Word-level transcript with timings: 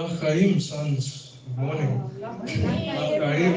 Lachaim 0.00 0.60
sons, 0.62 1.36
morning. 1.56 2.10
Lachaim. 3.18 3.54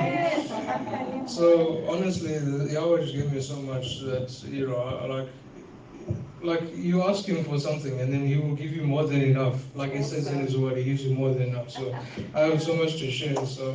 So 1.30 1.86
honestly, 1.88 2.38
the, 2.38 2.73
Yahweh 2.73 3.02
just 3.02 3.14
gave 3.14 3.32
me 3.32 3.39
so 3.39 3.55
much 3.62 4.02
that 4.02 4.44
you 4.50 4.68
know, 4.68 5.08
like, 5.08 5.30
like 6.41 6.76
you 6.76 7.02
ask 7.04 7.23
him 7.23 7.45
for 7.45 7.58
something 7.58 7.98
and 8.02 8.12
then 8.12 8.27
he 8.27 8.36
will 8.36 8.55
give 8.55 8.71
you 8.71 8.84
more 8.84 9.05
than 9.05 9.21
enough. 9.21 9.64
Like 9.73 9.94
he 9.94 10.04
says 10.04 10.27
in 10.27 10.40
his 10.40 10.58
word, 10.58 10.76
he 10.76 10.84
gives 10.84 11.05
you 11.05 11.16
more 11.16 11.30
than 11.30 11.44
enough. 11.44 11.70
So 11.70 11.95
I 12.36 12.41
have 12.41 12.62
so 12.62 12.75
much 12.75 12.98
to 13.00 13.09
share. 13.09 13.45
So 13.45 13.72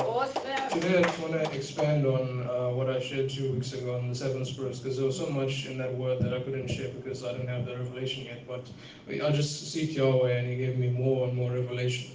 today 0.80 0.98
I 0.98 1.02
just 1.02 1.18
want 1.18 1.32
to 1.32 1.50
expand 1.56 2.06
on 2.06 2.46
uh, 2.46 2.68
what 2.70 2.88
I 2.88 3.00
shared 3.00 3.30
two 3.30 3.52
weeks 3.52 3.73
ago 3.73 3.96
on 3.96 4.09
the 4.09 4.14
seven 4.14 4.45
spirits 4.45 4.78
because 4.78 4.96
there 4.96 5.06
was 5.06 5.16
so 5.16 5.28
much 5.28 5.66
in 5.66 5.77
that 5.78 5.92
word 5.95 6.20
that 6.20 6.32
I 6.32 6.41
couldn't 6.41 6.69
share 6.69 6.88
because 6.91 7.24
I 7.24 7.32
didn't 7.32 7.48
have 7.48 7.64
the 7.64 7.77
revelation 7.77 8.24
yet. 8.24 8.46
But 8.46 8.70
I 9.09 9.33
just 9.33 9.72
seek 9.72 9.96
Yahweh 9.96 10.30
and 10.30 10.46
he 10.48 10.56
gave 10.56 10.78
me 10.78 10.91
more 10.91 11.27
and 11.27 11.36
more 11.36 11.50
revelation. 11.50 12.12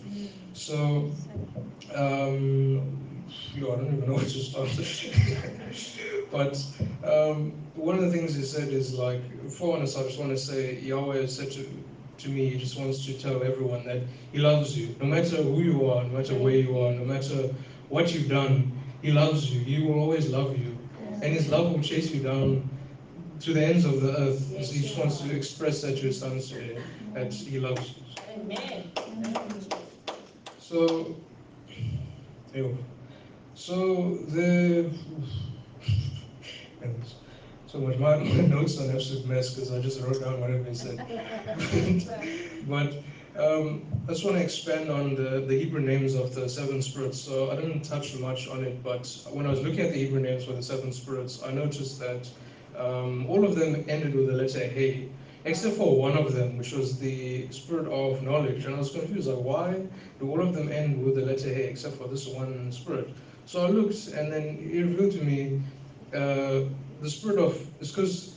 So, 0.54 1.12
um, 1.94 3.26
you 3.54 3.62
know, 3.62 3.74
I 3.74 3.76
don't 3.76 3.98
even 3.98 4.08
know 4.08 4.14
where 4.22 4.24
to 4.24 4.30
start. 4.30 4.70
but 6.32 6.56
um, 7.06 7.52
one 7.76 7.96
of 7.96 8.02
the 8.02 8.12
things 8.12 8.36
he 8.36 8.44
said 8.44 8.70
is 8.70 8.94
like, 8.94 9.22
for 9.52 9.76
honest, 9.76 9.98
I 9.98 10.04
just 10.04 10.20
want 10.20 10.32
to 10.32 10.38
say, 10.38 10.80
Yahweh 10.80 11.22
has 11.22 11.36
said 11.36 11.52
to, 11.52 11.68
to 12.20 12.30
me, 12.30 12.50
he 12.50 12.58
just 12.58 12.80
wants 12.80 13.06
to 13.08 13.14
tell 13.14 13.44
everyone 13.44 13.84
that 13.86 14.04
he 14.32 14.38
loves 14.38 14.78
you. 14.78 14.96
No 15.02 15.08
matter 15.08 15.44
who 15.44 15.60
you 15.60 15.90
are, 15.90 16.04
no 16.04 16.18
matter 16.18 16.36
where 16.36 16.56
you 16.56 16.80
are, 16.80 16.94
no 16.94 17.04
matter 17.04 17.50
what 17.94 18.12
you've 18.12 18.28
done, 18.28 18.72
he 19.04 19.12
loves 19.12 19.52
you. 19.52 19.60
He 19.60 19.86
will 19.86 20.00
always 20.00 20.28
love 20.30 20.58
you. 20.58 20.76
And 21.22 21.26
his 21.26 21.48
love 21.50 21.72
will 21.72 21.82
chase 21.82 22.10
you 22.10 22.24
down 22.24 22.68
to 23.42 23.54
the 23.54 23.64
ends 23.64 23.86
of 23.86 24.02
the 24.02 24.18
earth. 24.18 24.50
He 24.50 24.82
just 24.82 24.98
wants 24.98 25.22
to 25.22 25.36
express 25.36 25.84
that 25.84 25.98
to 25.98 26.08
his 26.08 26.20
sons 26.20 26.50
today, 26.50 26.82
that 27.14 27.32
he 27.32 27.60
loves 27.60 27.94
you. 27.94 28.04
Amen. 28.36 28.92
So, 30.58 31.16
so 33.54 34.18
the 34.30 34.90
so 37.68 37.78
much. 37.78 37.98
My, 38.00 38.18
notes 38.24 38.80
are 38.80 38.86
an 38.86 38.96
absolute 38.96 39.28
mess 39.28 39.54
because 39.54 39.72
I 39.72 39.80
just 39.82 40.02
wrote 40.02 40.20
down 40.20 40.42
whatever 40.42 40.64
he 40.64 40.74
said. 40.74 40.98
but 42.68 42.94
um, 43.38 43.84
I 44.08 44.12
just 44.12 44.26
want 44.26 44.38
to 44.38 44.44
expand 44.44 44.90
on 44.92 45.16
the, 45.16 45.44
the 45.48 45.58
Hebrew 45.58 45.82
names 45.82 46.14
of 46.14 46.36
the 46.36 46.48
seven 46.48 46.82
spirits. 46.82 47.20
So 47.20 47.52
I 47.52 47.56
didn't 47.56 47.84
touch 47.84 48.16
much 48.16 48.48
on 48.48 48.64
it, 48.64 48.84
but 48.84 49.06
when 49.32 49.46
I 49.46 49.50
was 49.50 49.62
looking 49.62 49.82
at 49.82 49.92
the 49.92 49.98
Hebrew 49.98 50.20
names 50.20 50.44
for 50.44 50.54
the 50.54 50.64
seven 50.64 50.92
spirits, 50.92 51.42
I 51.44 51.52
noticed 51.52 52.00
that 52.00 52.30
um, 52.78 53.26
all 53.28 53.44
of 53.46 53.56
them 53.56 53.86
ended 53.88 54.14
with 54.16 54.28
the 54.28 54.34
letter 54.34 54.60
Hey 54.60 55.10
except 55.46 55.76
for 55.76 55.98
one 55.98 56.16
of 56.16 56.34
them, 56.34 56.58
which 56.58 56.72
was 56.72 56.98
the 57.00 57.52
spirit 57.52 57.88
of 57.88 58.22
knowledge. 58.22 58.66
And 58.66 58.76
I 58.76 58.78
was 58.78 58.92
confused, 58.92 59.28
like, 59.28 59.38
why 59.38 59.88
do 60.20 60.30
all 60.30 60.42
of 60.42 60.54
them 60.54 60.72
end 60.72 61.04
with 61.04 61.16
the 61.16 61.22
letter 61.22 61.54
Hey 61.54 61.64
except 61.64 61.96
for 61.96 62.08
this 62.08 62.28
one 62.28 62.72
spirit? 62.72 63.10
So 63.46 63.66
I 63.66 63.70
looked, 63.70 64.08
and 64.08 64.32
then 64.32 64.58
it 64.62 64.82
revealed 64.82 65.12
to 65.14 65.24
me 65.24 65.62
uh, 66.14 66.62
the 67.02 67.10
spirit 67.10 67.40
of, 67.40 67.70
it's 67.80 67.92
because 67.92 68.36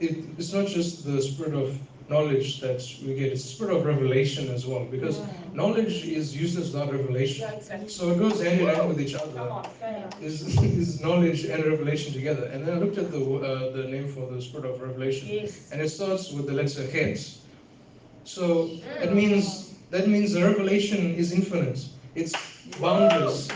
it, 0.00 0.24
it's 0.38 0.52
not 0.52 0.66
just 0.66 1.04
the 1.04 1.20
spirit 1.20 1.54
of 1.54 1.78
knowledge 2.08 2.60
that 2.60 2.80
we 3.04 3.14
get, 3.14 3.32
it's 3.32 3.42
the 3.42 3.48
spirit 3.48 3.76
of 3.76 3.84
revelation 3.84 4.48
as 4.48 4.66
well, 4.66 4.84
because 4.84 5.20
knowledge 5.52 6.04
is 6.04 6.34
useless 6.36 6.72
without 6.72 6.90
revelation. 6.92 7.46
Yeah, 7.48 7.56
exactly. 7.56 7.88
So 7.88 8.10
it 8.10 8.18
goes 8.18 8.40
hand 8.42 8.60
in 8.60 8.66
hand 8.68 8.88
with 8.88 9.00
each 9.00 9.14
other 9.14 9.40
on, 9.40 9.64
say 9.78 10.04
it. 10.20 10.24
is, 10.24 10.42
is 10.62 11.00
knowledge 11.00 11.44
and 11.44 11.64
revelation 11.64 12.12
together. 12.12 12.44
And 12.46 12.66
then 12.66 12.76
I 12.76 12.80
looked 12.80 12.98
at 12.98 13.10
the 13.10 13.18
uh, 13.18 13.72
the 13.76 13.84
name 13.84 14.08
for 14.12 14.26
the 14.32 14.40
spirit 14.40 14.66
of 14.66 14.80
revelation, 14.80 15.28
Yes. 15.28 15.70
and 15.72 15.80
it 15.80 15.90
starts 15.90 16.32
with 16.32 16.46
the 16.46 16.52
letter 16.52 16.82
Het. 16.86 17.18
So 18.24 18.68
that 19.00 19.12
means 19.14 19.74
that 19.90 20.08
means 20.08 20.32
the 20.32 20.42
revelation 20.44 21.14
is 21.14 21.32
infinite. 21.32 21.80
It's 22.14 22.32
boundless. 22.80 23.48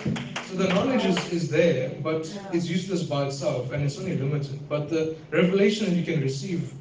So 0.48 0.56
the 0.56 0.69
knowledge 0.69 1.04
is, 1.06 1.32
is 1.32 1.48
there, 1.50 1.91
but 2.03 2.22
it's 2.53 2.69
useless 2.69 3.03
by 3.03 3.27
itself, 3.27 3.72
and 3.72 3.82
it's 3.84 3.98
only 3.98 4.16
limited. 4.16 4.69
But 4.69 4.88
the 4.91 5.16
revelation 5.31 5.97
you 5.97 6.04
can 6.04 6.21
receive 6.21 6.72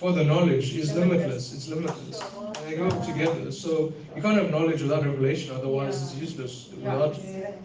for 0.00 0.12
the 0.12 0.24
knowledge 0.24 0.74
is 0.74 0.94
limitless. 0.94 1.52
It's 1.52 1.68
limitless. 1.68 2.20
They 2.64 2.74
go 2.74 2.88
together. 3.04 3.52
So 3.52 3.92
you 4.16 4.22
can't 4.22 4.38
have 4.38 4.50
knowledge 4.50 4.80
without 4.80 5.04
revelation, 5.04 5.54
otherwise 5.54 6.00
it's 6.02 6.14
useless. 6.14 6.70
Without 6.74 7.18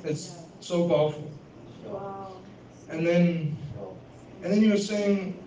it's 0.03 0.35
so 0.59 0.89
powerful. 0.89 1.31
And 2.89 3.07
then 3.07 3.55
and 4.43 4.51
then 4.51 4.61
you 4.61 4.71
were 4.71 4.85
saying, 4.93 5.41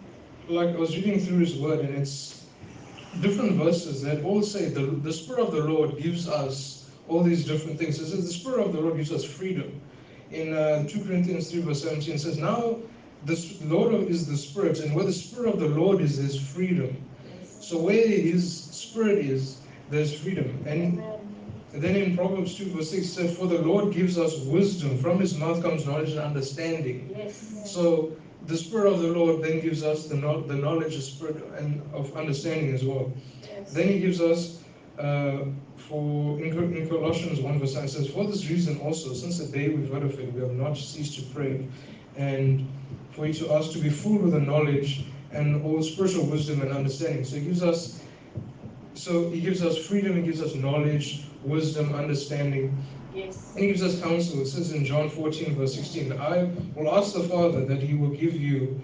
like 0.49 0.69
I 0.69 0.77
was 0.77 0.97
reading 0.97 1.21
through 1.21 1.41
his 1.41 1.57
word, 1.57 1.81
and 1.81 1.95
it's 1.95 2.47
different 3.21 3.53
verses 3.63 4.01
that 4.03 4.25
all 4.25 4.43
say 4.43 4.71
the, 4.71 4.81
the 4.81 5.13
Spirit 5.13 5.41
of 5.41 5.53
the 5.53 5.65
Lord 5.65 5.99
gives 5.99 6.27
us 6.27 6.89
all 7.07 7.23
these 7.23 7.45
different 7.45 7.79
things. 7.79 8.01
It 8.01 8.07
says 8.07 8.25
the 8.25 8.33
Spirit 8.33 8.67
of 8.67 8.73
the 8.73 8.81
Lord 8.81 8.97
gives 8.97 9.13
us 9.13 9.25
freedom. 9.25 9.79
In 10.31 10.55
uh, 10.55 10.89
2 10.89 11.05
Corinthians 11.05 11.51
3, 11.51 11.61
verse 11.61 11.83
17, 11.83 12.15
it 12.15 12.19
says, 12.19 12.39
Now 12.39 12.77
the 13.25 13.57
Lord 13.65 13.95
is 13.95 14.27
the 14.27 14.37
Spirit, 14.37 14.81
and 14.81 14.95
where 14.95 15.05
the 15.05 15.13
Spirit 15.13 15.55
of 15.55 15.61
the 15.61 15.69
Lord 15.69 16.01
is, 16.01 16.19
there's 16.19 16.41
freedom. 16.41 16.97
So 17.61 17.79
where 17.79 18.07
his 18.07 18.65
Spirit 18.65 19.19
is, 19.19 19.59
there's 19.91 20.19
freedom. 20.19 20.65
And 20.67 21.03
then 21.73 21.97
in 21.97 22.17
Proverbs 22.17 22.57
2, 22.57 22.73
verse 22.73 22.91
6, 22.91 23.07
it 23.07 23.09
says, 23.09 23.37
For 23.37 23.47
the 23.47 23.61
Lord 23.61 23.93
gives 23.93 24.19
us 24.19 24.39
wisdom. 24.41 24.97
From 24.99 25.19
his 25.19 25.37
mouth 25.37 25.63
comes 25.63 25.87
knowledge 25.87 26.11
and 26.11 26.21
understanding. 26.21 27.15
Yes. 27.17 27.63
So 27.67 28.17
the 28.47 28.57
Spirit 28.57 28.93
of 28.93 29.01
the 29.01 29.09
Lord 29.09 29.43
then 29.43 29.61
gives 29.61 29.83
us 29.83 30.07
the, 30.07 30.17
know- 30.17 30.41
the 30.41 30.55
knowledge, 30.55 30.97
the 30.97 31.03
Spirit, 31.03 31.37
and 31.59 31.83
of 31.93 32.17
understanding 32.17 32.73
as 32.75 32.85
well. 32.85 33.13
Yes. 33.43 33.73
Then 33.73 33.89
he 33.89 34.01
gives 34.01 34.21
us, 34.21 34.63
uh, 34.99 35.45
for 35.77 36.41
in, 36.41 36.75
in 36.75 36.89
Colossians 36.89 37.41
1 37.41 37.59
verse 37.61 37.75
9 37.75 37.85
it 37.85 37.89
says, 37.89 38.09
For 38.09 38.27
this 38.27 38.49
reason 38.49 38.81
also, 38.81 39.13
since 39.13 39.39
the 39.39 39.47
day 39.47 39.69
we've 39.69 39.93
heard 39.93 40.03
of 40.05 40.19
it, 40.19 40.33
we 40.33 40.41
have 40.41 40.53
not 40.53 40.77
ceased 40.77 41.19
to 41.19 41.23
pray, 41.35 41.69
and 42.17 42.67
for 43.13 43.27
you 43.27 43.33
to 43.35 43.49
us 43.51 43.73
to 43.73 43.79
be 43.79 43.91
full 43.91 44.19
with 44.19 44.33
the 44.33 44.41
knowledge 44.41 45.05
and 45.33 45.65
all 45.65 45.83
spiritual 45.83 46.25
wisdom 46.27 46.61
and 46.63 46.73
understanding. 46.73 47.25
So 47.25 47.37
he 47.37 47.43
gives 47.45 47.63
us, 47.63 48.01
so 48.95 49.29
he 49.31 49.41
gives 49.41 49.63
us 49.63 49.77
freedom, 49.87 50.17
he 50.17 50.23
gives 50.23 50.41
us 50.43 50.55
knowledge, 50.55 51.25
wisdom, 51.45 51.95
understanding, 51.95 52.77
Yes. 53.15 53.53
and 53.55 53.65
he 53.65 53.67
gives 53.69 53.83
us 53.83 54.01
counsel. 54.01 54.41
It 54.43 54.47
says 54.47 54.73
in 54.73 54.85
John 54.85 55.09
14, 55.09 55.55
verse 55.57 55.75
16, 55.75 56.13
I 56.13 56.45
will 56.77 56.95
ask 56.95 57.15
the 57.15 57.25
Father 57.25 57.65
that 57.65 57.83
he 57.83 57.95
will 57.95 58.11
give 58.11 58.35
you, 58.35 58.81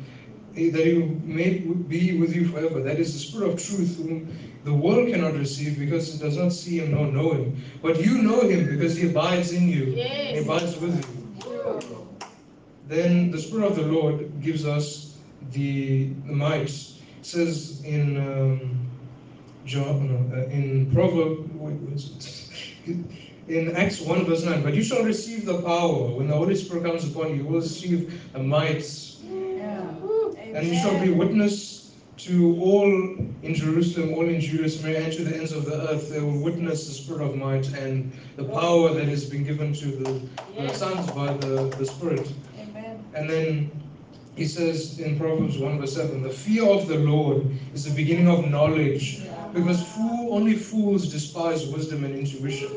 that 0.55 0.85
he 0.87 0.95
will 0.99 1.09
may 1.25 1.59
be 1.59 2.19
with 2.19 2.35
you 2.35 2.49
forever. 2.49 2.81
That 2.83 2.99
is 2.99 3.13
the 3.13 3.19
Spirit 3.19 3.51
of 3.55 3.63
truth, 3.63 3.97
whom 3.97 4.29
the 4.65 4.73
world 4.73 5.09
cannot 5.09 5.35
receive 5.35 5.79
because 5.79 6.15
it 6.15 6.21
does 6.23 6.37
not 6.37 6.53
see 6.53 6.79
him 6.81 6.93
nor 6.93 7.07
know 7.07 7.33
him. 7.33 7.63
But 7.83 8.01
you 8.05 8.23
know 8.23 8.41
him 8.41 8.67
because 8.67 8.97
he 8.97 9.09
abides 9.09 9.53
in 9.53 9.69
you, 9.69 9.85
and 9.97 10.37
he 10.37 10.43
abides 10.43 10.77
with 10.79 10.97
you. 10.97 11.14
Then 12.89 13.31
the 13.31 13.39
Spirit 13.39 13.71
of 13.71 13.77
the 13.77 13.87
Lord 13.87 14.43
gives 14.43 14.67
us 14.67 15.17
the, 15.53 16.09
the 16.27 16.33
might. 16.33 16.69
It 16.69 16.97
says 17.23 17.83
in 17.85 18.17
um, 18.19 18.91
John, 19.65 20.09
no, 20.09 20.37
uh, 20.37 20.47
in 20.49 20.91
Proverbs, 20.93 21.41
wait, 21.55 21.75
where 21.75 21.95
is 21.95 22.11
it? 22.87 22.97
in 23.49 23.77
Acts 23.77 24.01
1 24.01 24.25
verse 24.25 24.45
9, 24.45 24.63
but 24.63 24.75
you 24.75 24.83
shall 24.83 25.05
receive 25.05 25.45
the 25.45 25.61
power 25.63 26.09
when 26.11 26.29
the 26.29 26.35
Holy 26.35 26.55
Spirit 26.55 26.85
comes 26.85 27.05
upon 27.05 27.31
you. 27.31 27.37
You 27.37 27.45
will 27.45 27.61
receive 27.61 28.23
a 28.35 28.43
might, 28.43 28.85
and 29.23 30.67
you 30.67 30.75
shall 30.77 30.99
be 31.01 31.11
witness 31.11 31.93
to 32.17 32.57
all 32.61 32.87
in 33.43 33.55
Jerusalem, 33.55 34.15
all 34.15 34.27
in 34.27 34.41
Judea, 34.41 34.69
Samaria, 34.69 35.05
and 35.05 35.13
to 35.13 35.25
the 35.25 35.37
ends 35.37 35.53
of 35.53 35.67
the 35.67 35.91
earth. 35.91 36.11
They 36.11 36.21
will 36.21 36.39
witness 36.39 36.87
the 36.87 36.95
Spirit 36.95 37.23
of 37.23 37.37
might 37.37 37.67
and 37.75 38.13
the 38.37 38.45
power 38.45 38.95
that 38.95 39.09
has 39.09 39.25
been 39.25 39.45
given 39.45 39.75
to 39.75 39.87
the, 39.87 40.23
the 40.57 40.75
sons 40.75 41.11
by 41.11 41.35
the, 41.35 41.75
the 41.77 41.85
Spirit. 41.85 42.33
And 43.15 43.29
then 43.31 43.71
he 44.37 44.45
says 44.47 44.99
in 44.99 45.19
Proverbs 45.19 45.59
1 45.59 45.79
verse 45.81 45.95
7, 45.95 46.23
the 46.23 46.31
fear 46.31 46.65
of 46.65 46.89
the 46.89 46.99
Lord 46.99 47.47
is 47.73 47.85
the 47.85 47.95
beginning 47.95 48.29
of 48.29 48.47
knowledge, 48.49 49.23
because 49.53 49.83
fool, 49.83 50.35
only 50.35 50.57
fools 50.57 51.11
despise 51.13 51.67
wisdom 51.69 52.05
and 52.05 52.15
intuition. 52.15 52.69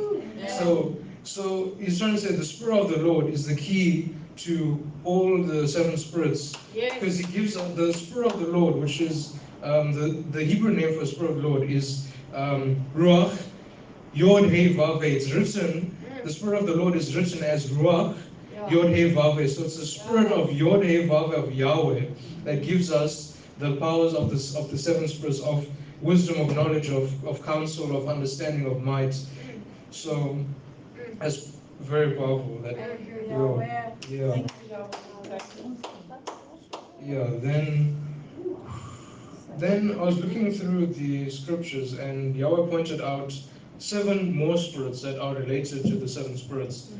So, 0.47 0.95
so 1.23 1.71
he's 1.79 1.97
trying 1.99 2.13
to 2.13 2.19
say 2.21 2.35
the 2.35 2.45
spirit 2.45 2.77
of 2.79 2.89
the 2.89 2.99
Lord 2.99 3.27
is 3.27 3.45
the 3.47 3.55
key 3.55 4.13
to 4.37 4.79
all 5.03 5.41
the 5.41 5.67
seven 5.67 5.97
spirits, 5.97 6.53
Yes. 6.75 6.93
because 6.93 7.17
he 7.17 7.23
gives 7.33 7.57
us 7.57 7.73
the 7.75 7.91
spirit 7.91 8.31
of 8.33 8.39
the 8.39 8.47
Lord, 8.47 8.75
which 8.75 9.01
is 9.01 9.33
um, 9.63 9.91
the 9.93 10.23
the 10.31 10.43
Hebrew 10.43 10.71
name 10.71 10.93
for 10.93 10.99
the 10.99 11.07
spirit 11.07 11.31
of 11.31 11.41
the 11.41 11.47
Lord 11.47 11.63
is 11.67 12.07
um, 12.35 12.85
Ruach, 12.95 13.35
Yod 14.13 14.43
He 14.51 14.75
Vav. 14.75 15.01
It's 15.01 15.31
written. 15.31 15.95
The 16.23 16.31
spirit 16.31 16.59
of 16.59 16.67
the 16.67 16.75
Lord 16.75 16.95
is 16.95 17.15
written 17.15 17.43
as 17.43 17.67
Ruach, 17.71 18.15
Yeah. 18.15 18.21
Yod 18.69 18.89
He 18.89 19.11
Vav. 19.11 19.35
So 19.49 19.63
it's 19.63 19.77
the 19.77 19.85
spirit 19.85 20.31
of 20.31 20.51
Yod 20.51 20.83
He 20.83 21.07
Vav 21.07 21.33
of 21.33 21.53
Yahweh 21.53 22.05
that 22.43 22.63
gives 22.63 22.91
us 22.91 23.37
the 23.59 23.75
powers 23.77 24.13
of 24.13 24.29
the 24.29 24.59
of 24.59 24.69
the 24.69 24.77
seven 24.77 25.07
spirits 25.07 25.39
of 25.41 25.67
wisdom, 26.01 26.41
of 26.41 26.55
knowledge, 26.55 26.89
of, 26.89 27.25
of 27.25 27.43
counsel, 27.45 27.95
of 27.95 28.07
understanding, 28.07 28.65
of 28.65 28.83
might. 28.83 29.19
So 29.91 30.37
that's 31.19 31.51
very 31.79 32.11
powerful. 32.11 32.59
That 32.63 32.77
yeah, 33.29 33.67
yeah, 34.09 34.47
yeah. 37.01 37.27
Then 37.41 38.03
then 39.57 39.97
I 39.99 40.03
was 40.03 40.19
looking 40.19 40.51
through 40.53 40.87
the 40.87 41.29
scriptures, 41.29 41.93
and 41.93 42.35
Yahweh 42.35 42.69
pointed 42.69 43.01
out 43.01 43.33
seven 43.79 44.35
more 44.35 44.57
spirits 44.57 45.01
that 45.01 45.19
are 45.19 45.35
related 45.35 45.85
to 45.85 45.95
the 45.95 46.07
seven 46.07 46.37
spirits. 46.37 46.91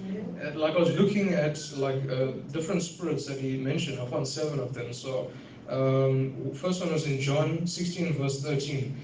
And 0.42 0.56
like 0.56 0.76
I 0.76 0.80
was 0.80 0.94
looking 1.00 1.34
at 1.34 1.60
like 1.78 2.02
uh, 2.10 2.32
different 2.52 2.84
spirits 2.84 3.26
that 3.26 3.40
he 3.40 3.58
mentioned, 3.58 4.00
I 4.00 4.06
found 4.06 4.28
seven 4.28 4.60
of 4.60 4.74
them. 4.74 4.94
So 4.94 5.32
um, 5.70 6.52
first 6.54 6.82
one 6.82 6.94
was 6.94 7.06
in 7.08 7.20
John 7.20 7.66
16 7.68 8.14
verse 8.14 8.42
13. 8.44 8.96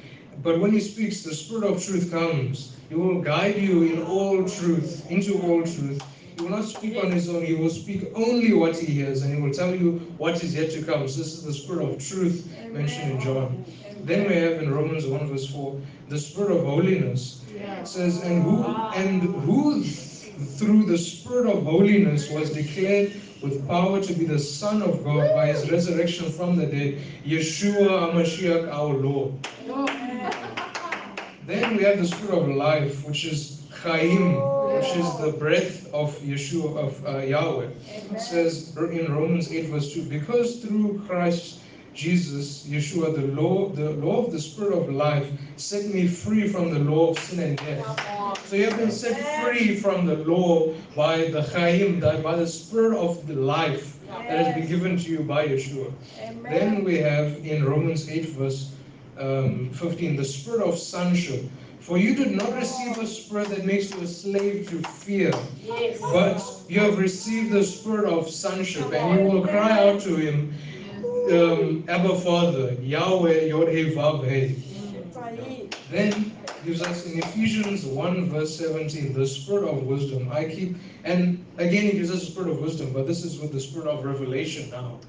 But 0.41 0.59
when 0.59 0.71
he 0.71 0.79
speaks, 0.79 1.23
the 1.23 1.33
Spirit 1.33 1.63
of 1.65 1.83
truth 1.83 2.11
comes. 2.11 2.75
He 2.89 2.95
will 2.95 3.21
guide 3.21 3.57
you 3.57 3.83
in 3.83 4.03
all 4.03 4.47
truth, 4.47 5.09
into 5.09 5.39
all 5.41 5.61
truth. 5.63 6.01
He 6.35 6.41
will 6.41 6.49
not 6.49 6.65
speak 6.65 7.01
on 7.03 7.11
his 7.11 7.29
own. 7.29 7.45
He 7.45 7.55
will 7.55 7.69
speak 7.69 8.11
only 8.15 8.53
what 8.53 8.75
he 8.75 8.87
hears, 8.87 9.21
and 9.21 9.33
he 9.33 9.39
will 9.41 9.53
tell 9.53 9.73
you 9.73 9.99
what 10.17 10.43
is 10.43 10.55
yet 10.55 10.71
to 10.71 10.81
come. 10.83 11.07
So 11.07 11.19
this 11.19 11.33
is 11.33 11.43
the 11.43 11.53
Spirit 11.53 11.89
of 11.89 11.99
truth 11.99 12.47
mentioned 12.71 13.11
in 13.11 13.19
John. 13.19 13.63
Then 14.03 14.27
we 14.27 14.35
have 14.35 14.61
in 14.61 14.73
Romans 14.73 15.05
1 15.05 15.27
verse 15.27 15.47
4, 15.47 15.79
the 16.09 16.19
Spirit 16.19 16.51
of 16.51 16.65
holiness. 16.65 17.41
It 17.55 17.87
says, 17.87 18.21
and 18.21 18.43
who 18.43 18.65
and 18.65 19.21
who 19.45 19.81
through 19.83 20.85
the 20.85 20.97
Spirit 20.97 21.47
of 21.47 21.63
holiness 21.63 22.29
was 22.29 22.51
declared 22.51 23.13
with 23.41 23.65
power 23.65 24.01
to 24.01 24.13
be 24.13 24.25
the 24.25 24.39
Son 24.39 24.81
of 24.81 25.03
God 25.05 25.33
by 25.35 25.47
his 25.47 25.71
resurrection 25.71 26.29
from 26.31 26.57
the 26.57 26.65
dead, 26.65 27.01
Yeshua 27.25 28.11
HaMashiach 28.11 28.69
our 28.69 28.93
Lord. 28.93 29.33
Then 31.45 31.77
we 31.77 31.83
have 31.83 31.99
the 31.99 32.07
Spirit 32.07 32.37
of 32.37 32.47
life, 32.49 33.05
which 33.05 33.23
is 33.23 33.61
Chaim, 33.71 34.35
which 34.73 34.97
is 34.97 35.17
the 35.17 35.33
breath 35.37 35.93
of 35.93 36.13
Yeshua, 36.19 36.77
of 36.77 37.05
uh, 37.05 37.17
Yahweh. 37.19 37.69
It 38.11 38.19
says 38.19 38.75
in 38.77 39.13
Romans 39.13 39.51
8 39.51 39.69
verse 39.69 39.93
2, 39.93 40.03
because 40.03 40.61
through 40.61 41.03
Christ 41.07 41.59
Jesus, 41.93 42.65
Yeshua, 42.67 43.13
the 43.15 43.27
law, 43.41 43.69
the 43.69 43.91
law 43.91 44.25
of 44.25 44.31
the 44.31 44.39
Spirit 44.39 44.73
of 44.73 44.89
life 44.89 45.27
set 45.57 45.85
me 45.85 46.07
free 46.07 46.47
from 46.47 46.71
the 46.73 46.79
law 46.79 47.09
of 47.11 47.19
sin 47.19 47.39
and 47.39 47.57
death. 47.57 48.45
So 48.47 48.55
you 48.55 48.65
have 48.69 48.77
been 48.77 48.91
set 48.91 49.17
free 49.43 49.75
from 49.75 50.05
the 50.05 50.17
law 50.17 50.73
by 50.95 51.25
the 51.29 51.41
Chaim, 51.43 51.99
by 51.99 52.35
the 52.35 52.47
Spirit 52.47 52.97
of 52.97 53.25
the 53.27 53.35
life 53.35 53.99
that 54.07 54.45
has 54.45 54.55
been 54.55 54.67
given 54.67 54.97
to 54.97 55.09
you 55.09 55.19
by 55.19 55.47
Yeshua. 55.47 55.91
Then 56.43 56.83
we 56.83 56.97
have 56.97 57.37
in 57.45 57.63
Romans 57.65 58.09
8 58.09 58.25
verse 58.29 58.71
um, 59.19 59.69
15, 59.73 60.15
the 60.15 60.25
spirit 60.25 60.61
of 60.61 60.77
sonship. 60.77 61.45
For 61.79 61.97
you 61.97 62.15
did 62.15 62.31
not 62.31 62.53
receive 62.53 62.97
a 62.97 63.05
spirit 63.05 63.49
that 63.49 63.65
makes 63.65 63.91
you 63.91 63.99
a 64.01 64.07
slave 64.07 64.69
to 64.69 64.81
fear, 64.89 65.33
Yes. 65.61 65.99
but 65.99 66.41
you 66.69 66.79
have 66.79 66.97
received 66.97 67.51
the 67.51 67.63
spirit 67.63 68.05
of 68.05 68.29
sonship, 68.29 68.91
and 68.93 69.19
you 69.19 69.25
will 69.29 69.45
cry 69.45 69.71
out 69.85 69.99
to 70.01 70.15
him, 70.15 70.53
um, 71.31 71.85
Abba 71.87 72.15
Father, 72.19 72.73
Yahweh 72.73 73.45
Yod 73.45 73.69
He 73.69 73.91
Vav 73.91 74.27
He. 74.29 75.69
Then 75.89 76.31
gives 76.65 76.81
us 76.81 77.05
in 77.05 77.19
Ephesians 77.19 77.85
1 77.85 78.29
verse 78.29 78.57
17 78.57 79.13
the 79.13 79.27
spirit 79.27 79.67
of 79.67 79.83
wisdom. 79.83 80.29
I 80.31 80.45
keep 80.45 80.77
and 81.03 81.45
again 81.57 81.83
he 81.83 81.91
gives 81.93 82.11
us 82.11 82.21
the 82.21 82.25
spirit 82.25 82.49
of 82.49 82.59
wisdom, 82.59 82.93
but 82.93 83.05
this 83.07 83.23
is 83.23 83.39
with 83.39 83.51
the 83.51 83.59
spirit 83.59 83.87
of 83.87 84.03
revelation 84.03 84.69
now. 84.69 84.99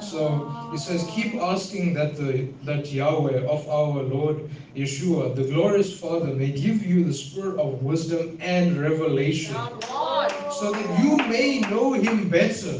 So 0.00 0.70
it 0.72 0.78
says, 0.78 1.06
keep 1.14 1.34
asking 1.36 1.94
that 1.94 2.16
the 2.16 2.48
that 2.64 2.90
Yahweh 2.92 3.44
of 3.46 3.68
our 3.68 4.02
Lord 4.02 4.50
Yeshua, 4.74 5.34
the 5.34 5.44
glorious 5.44 5.98
Father, 5.98 6.34
may 6.34 6.50
give 6.50 6.84
you 6.84 7.04
the 7.04 7.12
spirit 7.12 7.58
of 7.58 7.82
wisdom 7.82 8.38
and 8.40 8.80
revelation, 8.80 9.54
so 10.58 10.72
that 10.72 11.02
you 11.02 11.16
may 11.28 11.60
know 11.60 11.92
Him 11.92 12.28
better. 12.28 12.72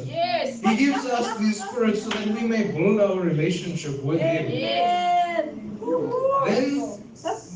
He 0.63 0.77
gives 0.77 1.05
us 1.07 1.39
these 1.39 1.63
spirits 1.63 2.03
so 2.05 2.11
that 2.11 2.29
we 2.29 2.43
may 2.43 2.71
build 2.71 3.01
our 3.01 3.21
relationship 3.21 4.03
with 4.03 4.21
Him. 4.21 4.47
Then 6.47 7.03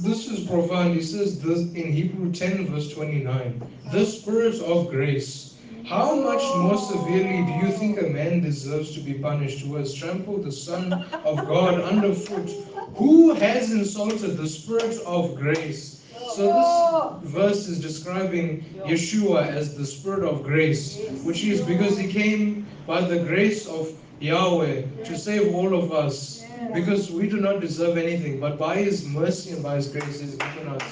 this 0.03 0.29
is 0.29 0.47
profound. 0.47 0.95
He 0.95 1.03
says 1.03 1.41
this 1.41 1.61
in 1.61 1.93
Hebrew 1.93 2.33
10 2.33 2.67
verse 2.67 2.93
29. 2.93 3.63
The 3.93 4.05
spirit 4.05 4.61
of 4.63 4.89
grace. 4.89 5.55
How 5.87 6.17
much 6.17 6.43
more 6.57 6.77
severely 6.77 7.47
do 7.47 7.65
you 7.65 7.73
think 7.73 8.01
a 8.01 8.09
man 8.09 8.41
deserves 8.41 8.93
to 8.95 9.01
be 9.01 9.15
punished 9.15 9.65
who 9.65 9.77
has 9.77 9.95
trampled 9.95 10.43
the 10.43 10.51
Son 10.51 10.93
of 10.93 11.47
God 11.47 11.81
underfoot? 11.81 12.51
Who 12.97 13.35
has 13.35 13.71
insulted 13.71 14.37
the 14.37 14.49
spirit 14.49 14.99
of 15.07 15.37
grace? 15.37 16.03
So 16.35 17.21
this 17.23 17.33
verse 17.33 17.69
is 17.69 17.81
describing 17.81 18.65
Yeshua 18.85 19.47
as 19.47 19.77
the 19.77 19.87
spirit 19.87 20.25
of 20.25 20.43
grace, 20.43 20.99
which 21.23 21.45
is 21.45 21.61
because 21.61 21.97
he 21.97 22.13
came 22.13 22.66
by 22.87 23.01
the 23.01 23.19
grace 23.19 23.67
of 23.67 23.91
Yahweh 24.21 24.83
to 25.05 25.19
save 25.19 25.55
all 25.55 25.75
of 25.75 25.93
us 25.93 26.45
because 26.73 27.11
we 27.11 27.29
do 27.29 27.39
not 27.41 27.61
deserve 27.61 27.99
anything, 27.99 28.41
but 28.41 28.59
by 28.59 28.77
His 28.77 29.05
mercy 29.07 29.51
and 29.51 29.63
by 29.63 29.77
His 29.77 29.89
grace, 29.89 30.21
He's 30.21 30.37
given 30.37 30.69
us 30.69 30.83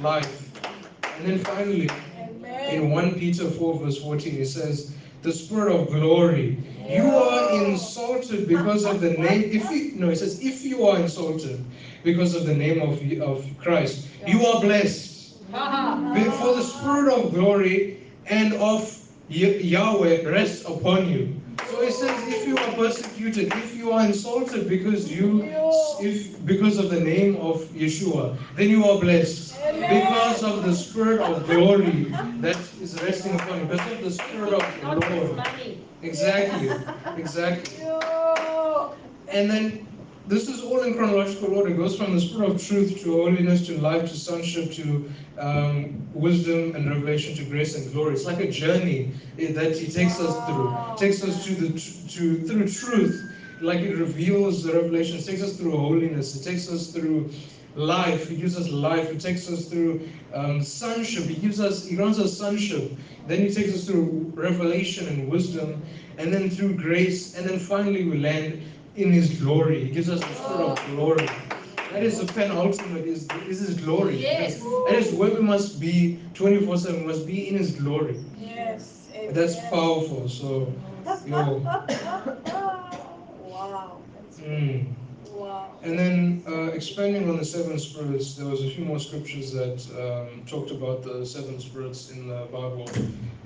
life. 0.00 0.50
And 1.16 1.26
then 1.26 1.38
finally, 1.38 1.90
in 2.68 2.90
1 2.90 3.14
Peter 3.14 3.50
4, 3.50 3.78
verse 3.78 4.00
14, 4.00 4.40
it 4.40 4.46
says, 4.46 4.94
The 5.22 5.32
Spirit 5.32 5.74
of 5.74 5.88
glory. 5.88 6.58
You 6.88 7.04
are 7.04 7.64
insulted 7.64 8.48
because 8.48 8.84
of 8.84 9.00
the 9.00 9.10
name. 9.10 9.50
If 9.50 9.70
you 9.70 9.92
no, 9.96 10.10
it 10.10 10.16
says, 10.16 10.40
if 10.40 10.64
you 10.64 10.86
are 10.86 10.98
insulted 10.98 11.62
because 12.04 12.34
of 12.34 12.46
the 12.46 12.54
name 12.54 12.80
of, 12.80 13.02
of 13.20 13.44
Christ, 13.58 14.06
you 14.26 14.46
are 14.46 14.60
blessed. 14.60 15.34
Uh-huh. 15.52 16.30
For 16.32 16.54
the 16.54 16.62
Spirit 16.62 17.12
of 17.12 17.34
glory 17.34 18.06
and 18.26 18.54
of 18.54 18.98
Yahweh 19.28 20.26
rests 20.28 20.64
upon 20.66 21.08
you. 21.08 21.37
So 21.66 21.82
it 21.82 21.92
says, 21.92 22.28
if 22.28 22.46
you 22.46 22.56
are 22.56 22.72
persecuted, 22.74 23.52
if 23.52 23.76
you 23.76 23.92
are 23.92 24.04
insulted 24.06 24.68
because 24.68 25.10
you, 25.10 25.42
if 26.00 26.44
because 26.44 26.78
of 26.78 26.90
the 26.90 27.00
name 27.00 27.36
of 27.36 27.62
Yeshua, 27.68 28.36
then 28.54 28.70
you 28.70 28.84
are 28.84 28.98
blessed 28.98 29.54
because 29.72 30.42
of 30.42 30.64
the 30.64 30.74
spirit 30.74 31.20
of 31.20 31.46
glory 31.46 32.04
that 32.40 32.56
is 32.80 33.00
resting 33.02 33.34
upon 33.34 33.60
you, 33.60 33.64
because 33.66 33.92
of 33.92 34.02
the 34.02 34.10
spirit 34.10 34.52
of 34.52 34.80
the 34.80 35.16
Lord. 35.16 35.46
Exactly, 36.02 36.70
exactly. 37.16 37.84
And 39.30 39.50
then 39.50 39.97
this 40.28 40.46
is 40.46 40.60
all 40.60 40.82
in 40.82 40.94
chronological 40.94 41.54
order. 41.54 41.70
It 41.70 41.76
goes 41.76 41.96
from 41.96 42.12
the 42.12 42.20
spirit 42.20 42.50
of 42.50 42.62
truth 42.62 43.00
to 43.02 43.12
holiness 43.12 43.66
to 43.66 43.80
life 43.80 44.08
to 44.10 44.16
sonship 44.16 44.70
to 44.72 45.10
um, 45.38 46.06
wisdom 46.12 46.74
and 46.74 46.88
revelation 46.88 47.34
to 47.36 47.44
grace 47.44 47.74
and 47.74 47.90
glory. 47.92 48.14
It's 48.14 48.26
like 48.26 48.40
a 48.40 48.50
journey 48.50 49.14
eh, 49.38 49.52
that 49.52 49.76
he 49.78 49.90
takes 49.90 50.20
us 50.20 50.34
through. 50.46 50.76
Takes 50.96 51.22
us 51.22 51.44
to 51.46 51.54
the 51.54 51.68
to 52.10 52.46
through 52.46 52.68
truth, 52.68 53.30
like 53.60 53.80
it 53.80 53.96
reveals 53.96 54.62
the 54.62 54.74
revelation. 54.74 55.16
It 55.16 55.24
takes 55.24 55.42
us 55.42 55.56
through 55.56 55.76
holiness. 55.76 56.36
It 56.36 56.44
takes 56.44 56.68
us 56.68 56.92
through 56.92 57.30
life. 57.74 58.28
He 58.28 58.36
gives 58.36 58.56
us 58.56 58.68
life. 58.68 59.10
He 59.10 59.18
takes 59.18 59.48
us 59.48 59.66
through 59.66 60.06
um, 60.34 60.62
sonship. 60.62 61.24
He 61.24 61.36
gives 61.36 61.58
us. 61.58 61.86
He 61.86 61.96
grants 61.96 62.18
us 62.18 62.36
sonship. 62.36 62.92
Then 63.26 63.40
he 63.40 63.50
takes 63.50 63.72
us 63.74 63.86
through 63.86 64.32
revelation 64.34 65.08
and 65.08 65.28
wisdom, 65.28 65.82
and 66.18 66.32
then 66.32 66.50
through 66.50 66.74
grace, 66.76 67.34
and 67.34 67.48
then 67.48 67.58
finally 67.58 68.04
we 68.04 68.18
land 68.18 68.62
in 68.98 69.12
His 69.12 69.40
glory. 69.40 69.84
He 69.84 69.90
gives 69.90 70.10
us 70.10 70.20
the 70.20 70.34
spirit 70.34 70.60
of 70.60 70.86
glory. 70.88 71.28
That 71.92 72.02
is 72.02 72.18
the 72.20 72.26
penultimate. 72.32 73.06
Is 73.06 73.28
is 73.48 73.60
His 73.60 73.80
glory. 73.80 74.16
Yes. 74.16 74.60
That 74.86 74.96
is 74.96 75.14
where 75.14 75.30
we 75.30 75.40
must 75.40 75.80
be 75.80 76.20
24/7. 76.34 77.06
Must 77.06 77.26
be 77.26 77.48
in 77.48 77.56
His 77.56 77.72
glory. 77.76 78.22
Yes. 78.38 79.08
That's 79.30 79.56
powerful. 79.70 80.28
So, 80.28 80.72
yo. 81.26 81.62
Wow. 83.58 84.00
Mm. 84.40 84.94
Wow. 85.32 85.78
And 85.82 85.98
then 85.98 86.44
uh, 86.46 86.66
expanding 86.66 87.28
on 87.28 87.38
the 87.38 87.44
seven 87.44 87.78
spirits, 87.78 88.34
there 88.34 88.46
was 88.46 88.64
a 88.64 88.70
few 88.70 88.84
more 88.84 89.00
scriptures 89.00 89.52
that 89.52 89.78
um, 89.98 90.44
talked 90.46 90.70
about 90.70 91.02
the 91.02 91.26
seven 91.26 91.58
spirits 91.58 92.10
in 92.10 92.28
the 92.28 92.46
Bible. 92.52 92.88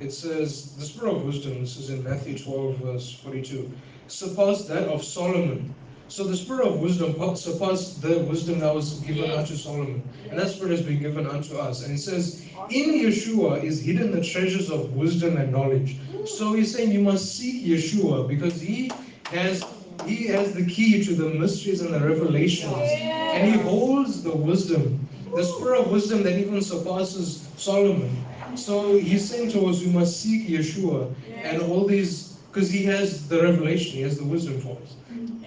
It 0.01 0.13
says, 0.13 0.77
the 0.77 0.85
spirit 0.85 1.17
of 1.17 1.25
wisdom, 1.25 1.61
this 1.61 1.77
is 1.77 1.91
in 1.91 2.05
Matthew 2.05 2.39
12, 2.39 2.77
verse 2.77 3.13
42, 3.13 3.73
surpassed 4.13 4.69
that 4.69 4.89
of 4.89 5.03
Solomon. 5.03 5.75
So 6.09 6.25
the 6.25 6.37
spirit 6.37 6.67
of 6.67 6.81
wisdom 6.81 7.15
pa- 7.15 7.35
surpassed 7.35 8.03
the 8.03 8.19
wisdom 8.25 8.61
that 8.61 8.75
was 8.75 9.01
given 9.01 9.31
unto 9.31 9.57
Solomon. 9.57 10.07
And 10.29 10.39
that 10.39 10.51
spirit 10.51 10.73
has 10.73 10.83
been 10.83 11.01
given 11.01 11.27
unto 11.27 11.57
us. 11.57 11.85
And 11.85 11.95
it 11.95 11.99
says, 11.99 12.45
in 12.69 12.91
Yeshua 12.93 13.65
is 13.65 13.81
hidden 13.81 14.13
the 14.13 14.23
treasures 14.23 14.71
of 14.71 14.93
wisdom 14.93 15.39
and 15.39 15.51
knowledge. 15.51 15.97
So 16.27 16.53
he's 16.53 16.75
saying 16.75 16.93
you 16.93 17.01
must 17.01 17.37
seek 17.37 17.65
Yeshua 17.65 18.29
because 18.29 18.61
he 18.61 18.91
has 19.31 19.65
he 20.07 20.27
has 20.27 20.53
the 20.53 20.67
key 20.67 21.03
to 21.05 21.15
the 21.15 21.31
mysteries 21.31 21.81
and 21.81 21.95
the 21.95 22.01
revelations. 22.01 22.75
And 22.75 23.55
he 23.55 23.59
holds 23.61 24.23
the 24.23 24.35
wisdom, 24.35 25.09
the 25.35 25.45
spirit 25.45 25.81
of 25.81 25.91
wisdom 25.91 26.23
that 26.25 26.39
even 26.39 26.61
surpasses 26.61 27.49
Solomon. 27.57 28.15
So 28.57 28.99
he's 28.99 29.29
saying 29.29 29.53
to 29.53 29.67
us, 29.67 29.81
we 29.81 29.91
must 29.91 30.21
seek 30.21 30.49
Yeshua 30.49 31.15
and 31.33 31.63
all 31.63 31.87
these, 31.87 32.32
because 32.53 32.71
he 32.71 32.85
has 32.85 33.29
the 33.29 33.43
revelation, 33.43 33.93
he 33.93 34.03
has 34.03 34.19
the 34.19 34.25
wisdom 34.25 34.61
for 34.61 34.77
us. 34.83 34.97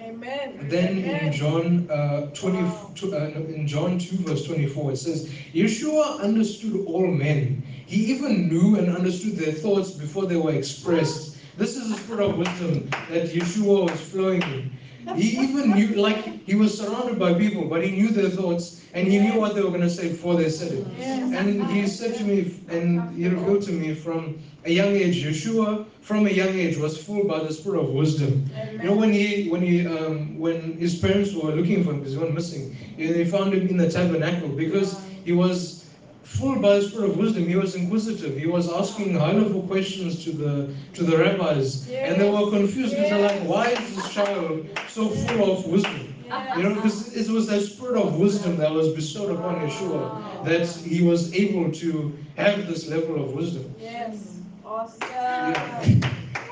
Amen. 0.00 0.66
Then 0.68 0.98
in 0.98 1.32
John 1.32 1.88
uh, 1.90 2.26
20, 2.34 2.58
Wow. 2.58 2.90
uh, 3.12 3.16
in 3.54 3.66
John 3.66 3.98
2 3.98 4.16
verse 4.18 4.44
24 4.44 4.92
it 4.92 4.96
says, 4.96 5.28
Yeshua 5.54 6.20
understood 6.20 6.84
all 6.86 7.06
men. 7.06 7.62
He 7.86 8.06
even 8.12 8.48
knew 8.48 8.76
and 8.76 8.94
understood 8.96 9.36
their 9.36 9.52
thoughts 9.52 9.92
before 9.92 10.26
they 10.26 10.36
were 10.36 10.52
expressed. 10.52 11.36
This 11.56 11.76
is 11.76 11.90
the 11.90 11.96
spirit 11.96 12.28
of 12.28 12.38
wisdom 12.38 12.88
that 13.10 13.28
Yeshua 13.28 13.90
was 13.90 14.00
flowing 14.00 14.42
in. 14.42 14.72
He 15.14 15.38
even 15.38 15.70
knew, 15.70 15.94
like, 15.94 16.24
he 16.44 16.56
was 16.56 16.76
surrounded 16.76 17.18
by 17.18 17.34
people, 17.34 17.68
but 17.68 17.84
he 17.84 17.92
knew 17.92 18.08
their 18.08 18.28
thoughts 18.28 18.82
and 18.92 19.06
he 19.06 19.20
knew 19.20 19.38
what 19.38 19.54
they 19.54 19.62
were 19.62 19.68
going 19.68 19.82
to 19.82 19.90
say 19.90 20.08
before 20.08 20.34
they 20.34 20.50
said 20.50 20.72
it. 20.72 20.86
Yes. 20.98 21.32
And 21.32 21.64
he 21.68 21.86
said 21.86 22.16
to 22.16 22.24
me, 22.24 22.60
and 22.68 23.16
he 23.16 23.28
revealed 23.28 23.62
to 23.64 23.72
me 23.72 23.94
from 23.94 24.40
a 24.64 24.72
young 24.72 24.88
age, 24.96 25.24
Yeshua, 25.24 25.86
from 26.06 26.26
a 26.26 26.30
young 26.30 26.54
age, 26.64 26.76
was 26.78 26.96
full 26.96 27.24
by 27.24 27.40
the 27.40 27.52
spirit 27.52 27.80
of 27.80 27.88
wisdom. 27.90 28.48
You 28.80 28.84
know, 28.84 28.94
when 28.94 29.12
he, 29.12 29.48
when 29.48 29.60
he, 29.60 29.84
um, 29.86 30.38
when 30.38 30.78
his 30.78 30.94
parents 31.04 31.34
were 31.34 31.50
looking 31.50 31.82
for 31.82 31.90
him 31.90 31.98
because 31.98 32.12
he 32.12 32.18
went 32.18 32.34
missing, 32.34 32.76
they 32.96 33.24
found 33.24 33.52
him 33.52 33.66
in 33.66 33.76
the 33.76 33.90
tabernacle 33.90 34.48
because 34.48 34.90
he 35.24 35.32
was 35.32 35.84
full 36.22 36.60
by 36.60 36.76
the 36.76 36.82
spirit 36.82 37.10
of 37.10 37.16
wisdom. 37.16 37.48
He 37.48 37.56
was 37.56 37.74
inquisitive. 37.74 38.36
He 38.36 38.46
was 38.46 38.72
asking 38.72 39.14
high-level 39.14 39.62
questions 39.62 40.22
to 40.24 40.30
the 40.30 40.74
to 40.94 41.02
the 41.02 41.16
rabbis, 41.18 41.88
and 41.90 42.20
they 42.20 42.30
were 42.30 42.50
confused 42.50 42.92
because 42.94 43.10
they're 43.10 43.28
like, 43.28 43.40
"Why 43.42 43.66
is 43.70 43.96
this 43.96 44.08
child 44.14 44.66
so 44.88 45.08
full 45.08 45.52
of 45.52 45.66
wisdom?" 45.66 46.14
You 46.56 46.62
know, 46.62 46.74
because 46.74 47.16
it 47.16 47.28
was 47.32 47.46
that 47.48 47.62
spirit 47.62 47.96
of 47.96 48.16
wisdom 48.16 48.56
that 48.58 48.72
was 48.72 48.88
bestowed 49.00 49.30
upon 49.36 49.56
Yeshua 49.60 50.44
that 50.44 50.66
he 50.92 51.02
was 51.02 51.34
able 51.34 51.72
to 51.82 52.12
have 52.36 52.66
this 52.66 52.88
level 52.88 53.22
of 53.24 53.32
wisdom. 53.32 53.74
Yes. 53.80 54.35
Awesome. 54.66 55.54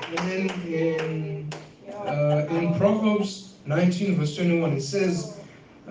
And 0.07 0.17
then 0.19 0.49
in 0.71 1.49
uh, 2.05 2.47
in 2.49 2.73
Proverbs 2.75 3.55
19 3.65 4.15
verse 4.15 4.37
21 4.37 4.77
it 4.77 4.81
says, 4.81 5.37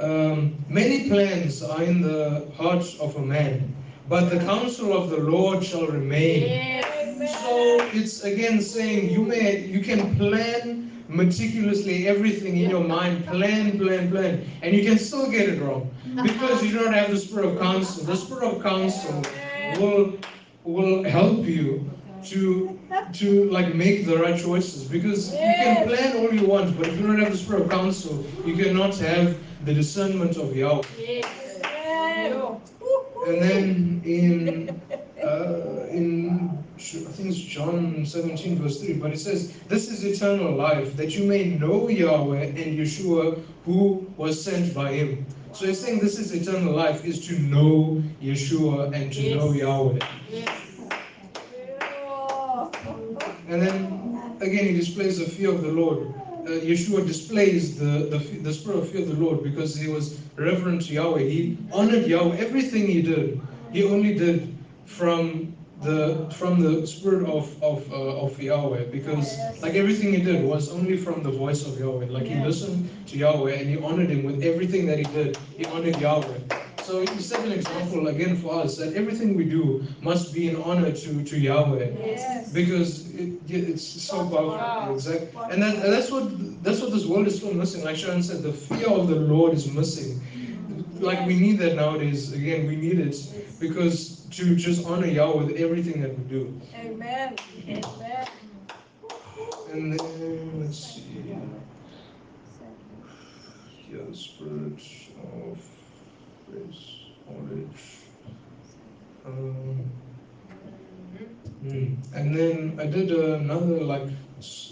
um, 0.00 0.56
"Many 0.70 1.08
plans 1.10 1.62
are 1.62 1.82
in 1.82 2.00
the 2.00 2.50
heart 2.56 2.86
of 2.98 3.16
a 3.16 3.20
man, 3.20 3.76
but 4.08 4.30
the 4.30 4.38
counsel 4.40 4.94
of 4.94 5.10
the 5.10 5.18
Lord 5.18 5.62
shall 5.62 5.86
remain." 5.86 6.82
So 7.26 7.78
it's 7.92 8.24
again 8.24 8.62
saying 8.62 9.10
you 9.10 9.22
may 9.22 9.58
you 9.66 9.80
can 9.80 10.16
plan 10.16 11.04
meticulously 11.08 12.08
everything 12.08 12.56
in 12.56 12.70
your 12.70 12.84
mind, 12.84 13.26
plan, 13.26 13.78
plan, 13.78 14.10
plan, 14.10 14.46
and 14.62 14.74
you 14.74 14.82
can 14.82 14.98
still 14.98 15.30
get 15.30 15.50
it 15.50 15.60
wrong 15.60 15.90
because 16.22 16.64
you 16.64 16.72
don't 16.72 16.94
have 16.94 17.10
the 17.10 17.18
spirit 17.18 17.44
of 17.44 17.58
counsel. 17.58 18.02
The 18.04 18.16
spirit 18.16 18.44
of 18.44 18.62
counsel 18.62 19.22
will 19.78 20.16
will 20.64 21.04
help 21.04 21.44
you 21.44 21.90
to 22.26 22.78
to 23.12 23.50
like 23.50 23.74
make 23.74 24.06
the 24.06 24.18
right 24.18 24.40
choices 24.40 24.84
because 24.84 25.32
you 25.32 25.38
can 25.38 25.86
plan 25.88 26.16
all 26.16 26.32
you 26.34 26.46
want, 26.46 26.76
but 26.76 26.88
if 26.88 26.98
you 26.98 27.06
don't 27.06 27.18
have 27.20 27.32
the 27.32 27.38
spirit 27.38 27.62
of 27.62 27.70
counsel, 27.70 28.24
you 28.44 28.56
cannot 28.62 28.96
have 28.98 29.36
the 29.64 29.74
discernment 29.74 30.36
of 30.36 30.54
Yahweh. 30.56 30.84
And 33.26 33.40
then 33.42 34.02
in 34.04 34.80
uh, 35.22 35.86
in 35.90 36.58
I 36.84 37.12
think 37.12 37.30
it's 37.30 37.38
John 37.38 38.04
17 38.04 38.58
verse 38.60 38.80
3, 38.80 38.94
but 38.94 39.12
it 39.12 39.18
says, 39.18 39.52
"This 39.68 39.90
is 39.90 40.04
eternal 40.04 40.54
life, 40.54 40.96
that 40.96 41.16
you 41.16 41.24
may 41.24 41.44
know 41.44 41.88
Yahweh 41.88 42.44
and 42.44 42.78
Yeshua, 42.78 43.40
who 43.64 44.06
was 44.16 44.42
sent 44.42 44.74
by 44.74 44.92
Him." 44.92 45.24
So 45.54 45.66
he's 45.66 45.80
saying 45.80 46.00
this 46.00 46.18
is 46.18 46.32
eternal 46.34 46.74
life, 46.74 47.04
is 47.04 47.26
to 47.28 47.38
know 47.38 48.02
Yeshua 48.20 48.92
and 48.92 49.12
to 49.12 49.22
Yes. 49.22 49.36
know 49.36 49.52
Yahweh. 49.52 49.98
Yes. 50.30 50.63
And 53.54 53.62
then 53.62 54.32
again, 54.40 54.64
he 54.64 54.74
displays 54.74 55.18
the 55.18 55.26
fear 55.26 55.50
of 55.50 55.62
the 55.62 55.70
Lord. 55.70 56.12
Uh, 56.44 56.58
Yeshua 56.70 57.06
displays 57.06 57.78
the, 57.78 58.10
the, 58.10 58.18
the 58.18 58.52
spirit 58.52 58.78
of 58.80 58.90
fear 58.90 59.02
of 59.02 59.08
the 59.08 59.14
Lord 59.14 59.44
because 59.44 59.76
he 59.76 59.86
was 59.86 60.18
reverent 60.34 60.82
to 60.86 60.94
Yahweh. 60.94 61.20
He 61.20 61.56
honored 61.70 62.04
Yahweh. 62.04 62.36
Everything 62.36 62.88
he 62.88 63.00
did, 63.00 63.40
he 63.70 63.84
only 63.84 64.12
did 64.12 64.52
from 64.86 65.56
the 65.82 66.28
from 66.34 66.60
the 66.60 66.84
spirit 66.84 67.28
of 67.28 67.46
of 67.62 67.78
uh, 67.92 68.24
of 68.24 68.40
Yahweh 68.42 68.86
because 68.90 69.38
like 69.62 69.74
everything 69.74 70.12
he 70.12 70.22
did 70.22 70.44
was 70.44 70.72
only 70.72 70.96
from 70.96 71.22
the 71.22 71.30
voice 71.30 71.64
of 71.64 71.78
Yahweh. 71.78 72.06
Like 72.06 72.26
he 72.26 72.34
listened 72.34 72.90
to 73.06 73.16
Yahweh 73.16 73.52
and 73.52 73.70
he 73.70 73.76
honored 73.76 74.10
him 74.10 74.24
with 74.24 74.42
everything 74.42 74.84
that 74.86 74.98
he 74.98 75.04
did. 75.04 75.36
He 75.56 75.64
honored 75.66 76.00
Yahweh. 76.00 76.63
So 76.84 77.00
he 77.00 77.20
set 77.20 77.44
an 77.44 77.52
example 77.52 78.08
again 78.08 78.36
for 78.36 78.54
us 78.62 78.76
that 78.76 78.92
everything 78.94 79.36
we 79.36 79.44
do 79.44 79.84
must 80.02 80.34
be 80.34 80.48
in 80.50 80.56
honor 80.62 80.92
to, 80.92 81.24
to 81.24 81.38
Yahweh 81.38 81.90
Yes. 81.96 82.52
because 82.52 83.10
it, 83.14 83.40
it's 83.48 83.82
so 83.84 84.18
powerful. 84.28 84.48
Wow. 84.48 84.92
Exactly, 84.92 85.28
and 85.50 85.62
that, 85.62 85.74
and 85.76 85.92
that's 85.92 86.10
what 86.10 86.24
that's 86.62 86.80
what 86.80 86.92
this 86.92 87.06
world 87.06 87.26
is 87.26 87.36
still 87.36 87.54
missing. 87.54 87.84
Like 87.84 87.96
Sharon 87.96 88.22
said, 88.22 88.42
the 88.42 88.52
fear 88.52 88.88
of 88.88 89.08
the 89.08 89.16
Lord 89.16 89.54
is 89.54 89.70
missing. 89.72 90.20
Like 91.00 91.26
we 91.26 91.38
need 91.40 91.58
that 91.60 91.74
nowadays. 91.74 92.32
Again, 92.32 92.66
we 92.66 92.76
need 92.76 92.98
it 93.00 93.16
because 93.60 94.26
to 94.36 94.54
just 94.54 94.86
honor 94.86 95.06
Yahweh 95.06 95.44
with 95.44 95.56
everything 95.56 96.02
that 96.02 96.16
we 96.18 96.24
do. 96.24 96.60
Amen. 96.76 97.36
Amen. 97.68 98.28
And 99.72 99.98
then 99.98 100.60
let's 100.60 100.78
see. 100.78 101.34
Yeah, 103.90 104.02
the 104.08 104.14
spirit 104.16 104.82
of 105.42 105.58
Um, 109.26 109.90
Mm. 111.64 111.96
And 112.14 112.36
then 112.36 112.78
I 112.78 112.86
did 112.86 113.10
another 113.10 113.80
like 113.80 114.08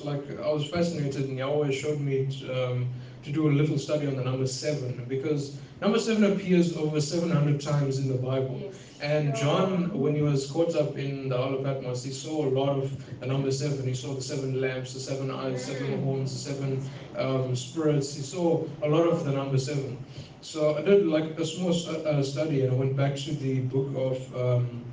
like 0.05 0.39
I 0.41 0.53
was 0.53 0.67
fascinated 0.69 1.25
and 1.29 1.39
Yahweh 1.39 1.71
showed 1.71 2.01
me 2.01 2.27
um, 2.53 2.89
to 3.25 3.33
do 3.33 3.49
a 3.49 3.53
little 3.53 3.79
study 3.79 4.07
on 4.07 4.17
the 4.17 4.25
number 4.25 4.47
seven 4.47 5.07
because 5.09 5.57
number 5.81 5.99
seven 5.99 6.25
appears 6.25 6.77
over 6.77 7.01
700 7.01 7.61
times 7.61 7.99
in 7.99 8.09
the 8.09 8.15
Bible. 8.15 8.61
Yes. 8.61 8.75
And 9.01 9.35
John, 9.35 9.99
when 9.99 10.15
he 10.15 10.21
was 10.23 10.51
caught 10.51 10.77
up 10.77 10.99
in 10.99 11.31
the 11.31 11.37
Isle 11.37 11.55
of 11.55 11.65
Patmos, 11.65 12.05
he 12.05 12.13
saw 12.13 12.47
a 12.47 12.51
lot 12.51 12.77
of 12.77 13.21
the 13.21 13.27
number 13.27 13.51
seven. 13.51 13.87
He 13.87 13.95
saw 13.95 14.15
the 14.15 14.23
seven 14.23 14.61
lamps, 14.61 14.93
the 14.93 15.01
seven 15.01 15.31
eyes, 15.31 15.65
seven 15.65 16.05
horns, 16.05 16.33
the 16.33 16.53
seven 16.53 16.91
um, 17.19 17.55
spirits. 17.57 18.15
He 18.15 18.23
saw 18.23 18.65
a 18.83 18.89
lot 18.89 19.07
of 19.09 19.25
the 19.25 19.33
number 19.33 19.59
seven. 19.59 19.99
So 20.41 20.77
I 20.77 20.83
did 20.83 21.07
like 21.07 21.39
a 21.39 21.45
small 21.45 21.71
uh, 21.71 22.23
study 22.23 22.63
and 22.63 22.73
I 22.73 22.75
went 22.75 22.97
back 22.97 23.17
to 23.17 23.33
the 23.35 23.61
book 23.61 23.89
of 23.97 24.37
um, 24.37 24.85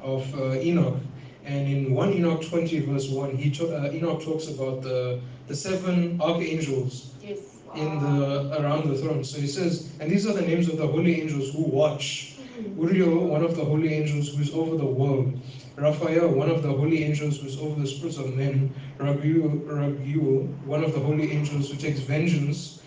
of 0.00 0.32
uh, 0.34 0.54
Enoch. 0.60 0.96
And 1.44 1.68
in 1.68 1.94
1 1.94 2.12
Enoch 2.14 2.42
20 2.42 2.80
verse 2.80 3.08
1, 3.08 3.36
he 3.36 3.50
ta- 3.50 3.64
uh, 3.66 3.90
Enoch 3.92 4.22
talks 4.22 4.48
about 4.48 4.82
the, 4.82 5.20
the 5.46 5.54
seven 5.54 6.20
archangels 6.20 7.10
Yes. 7.22 7.38
in 7.74 7.98
the 8.00 8.60
around 8.60 8.88
the 8.88 8.96
throne. 8.96 9.24
So 9.24 9.38
he 9.40 9.46
says, 9.46 9.90
and 10.00 10.10
these 10.10 10.26
are 10.26 10.32
the 10.32 10.42
names 10.42 10.68
of 10.68 10.78
the 10.78 10.86
holy 10.86 11.20
angels 11.22 11.52
who 11.52 11.62
watch. 11.64 12.36
Uriel, 12.78 13.26
one 13.26 13.42
of 13.44 13.56
the 13.56 13.64
holy 13.64 13.92
angels 13.92 14.34
who 14.34 14.40
is 14.42 14.54
over 14.54 14.76
the 14.76 14.86
world. 14.86 15.38
Raphael, 15.76 16.28
one 16.28 16.48
of 16.48 16.62
the 16.62 16.68
holy 16.68 17.02
angels 17.02 17.38
who 17.38 17.46
is 17.46 17.58
over 17.58 17.80
the 17.80 17.86
spirits 17.86 18.16
of 18.16 18.36
men. 18.36 18.72
Raguel, 18.98 19.48
one 20.66 20.84
of 20.84 20.92
the 20.92 21.00
holy 21.00 21.32
angels 21.32 21.70
who 21.70 21.76
takes 21.76 21.98
vengeance. 21.98 22.80